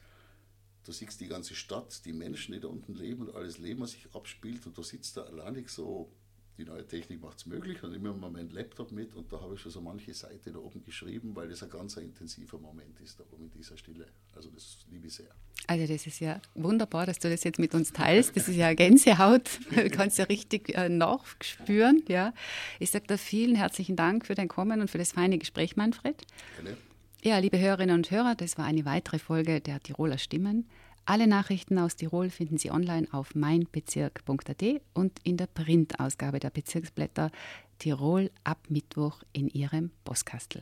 du 0.84 0.92
siehst 0.92 1.18
die 1.22 1.28
ganze 1.28 1.54
Stadt, 1.54 2.04
die 2.04 2.12
Menschen, 2.12 2.52
die 2.52 2.60
da 2.60 2.68
unten 2.68 2.94
leben 2.94 3.22
und 3.22 3.34
alles 3.34 3.56
Leben, 3.56 3.80
was 3.80 3.92
sich 3.92 4.14
abspielt 4.14 4.66
und 4.66 4.76
du 4.76 4.82
sitzt 4.82 5.16
da 5.16 5.22
alleinig 5.22 5.70
so 5.70 6.12
die 6.58 6.64
neue 6.64 6.86
Technik 6.86 7.22
macht 7.22 7.38
es 7.38 7.46
möglich 7.46 7.82
und 7.84 7.92
nehme 7.92 8.12
mal 8.12 8.30
meinen 8.30 8.50
Laptop 8.50 8.90
mit 8.90 9.14
und 9.14 9.32
da 9.32 9.40
habe 9.40 9.54
ich 9.54 9.60
schon 9.60 9.70
so 9.70 9.80
manche 9.80 10.12
Seite 10.12 10.50
da 10.50 10.58
oben 10.58 10.82
geschrieben, 10.82 11.34
weil 11.36 11.48
das 11.48 11.62
ein 11.62 11.70
ganz 11.70 11.96
intensiver 11.96 12.58
Moment 12.58 13.00
ist, 13.00 13.20
da 13.20 13.24
oben 13.32 13.44
in 13.44 13.52
dieser 13.52 13.78
Stille. 13.78 14.06
Also 14.34 14.50
das 14.50 14.78
liebe 14.90 15.06
ich 15.06 15.14
sehr. 15.14 15.30
Also 15.68 15.86
das 15.86 16.06
ist 16.06 16.20
ja 16.20 16.40
wunderbar, 16.54 17.06
dass 17.06 17.18
du 17.20 17.30
das 17.30 17.44
jetzt 17.44 17.58
mit 17.58 17.74
uns 17.74 17.92
teilst. 17.92 18.36
Das 18.36 18.48
ist 18.48 18.56
ja 18.56 18.74
Gänsehaut. 18.74 19.48
Du 19.70 19.90
kannst 19.90 20.18
ja 20.18 20.24
richtig 20.24 20.74
äh, 20.74 20.88
nachspüren. 20.88 22.02
Ja. 22.08 22.34
Ich 22.80 22.90
sage 22.90 23.04
da 23.06 23.16
vielen 23.16 23.54
herzlichen 23.54 23.94
Dank 23.94 24.26
für 24.26 24.34
dein 24.34 24.48
Kommen 24.48 24.80
und 24.80 24.90
für 24.90 24.98
das 24.98 25.12
feine 25.12 25.38
Gespräch, 25.38 25.76
Manfred. 25.76 26.26
Gerne. 26.56 26.76
Ja, 27.22 27.38
liebe 27.38 27.58
Hörerinnen 27.58 27.96
und 27.96 28.10
Hörer, 28.10 28.34
das 28.34 28.58
war 28.58 28.64
eine 28.64 28.84
weitere 28.84 29.18
Folge 29.18 29.60
der 29.60 29.80
Tiroler 29.80 30.18
Stimmen. 30.18 30.68
Alle 31.08 31.26
Nachrichten 31.26 31.78
aus 31.78 31.96
Tirol 31.96 32.28
finden 32.28 32.58
Sie 32.58 32.70
online 32.70 33.08
auf 33.12 33.34
meinbezirk.at 33.34 34.62
und 34.92 35.18
in 35.22 35.38
der 35.38 35.46
Printausgabe 35.46 36.38
der 36.38 36.50
Bezirksblätter 36.50 37.30
Tirol 37.78 38.30
ab 38.44 38.58
Mittwoch 38.68 39.22
in 39.32 39.48
Ihrem 39.48 39.90
Postkastel. 40.04 40.60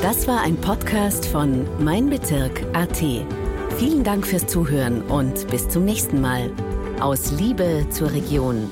Das 0.00 0.26
war 0.26 0.40
ein 0.40 0.56
Podcast 0.56 1.26
von 1.26 1.84
meinbezirk.at. 1.84 3.04
Vielen 3.76 4.02
Dank 4.02 4.26
fürs 4.26 4.46
Zuhören 4.46 5.02
und 5.02 5.46
bis 5.48 5.68
zum 5.68 5.84
nächsten 5.84 6.22
Mal. 6.22 6.50
Aus 7.00 7.32
Liebe 7.32 7.86
zur 7.90 8.12
Region. 8.12 8.70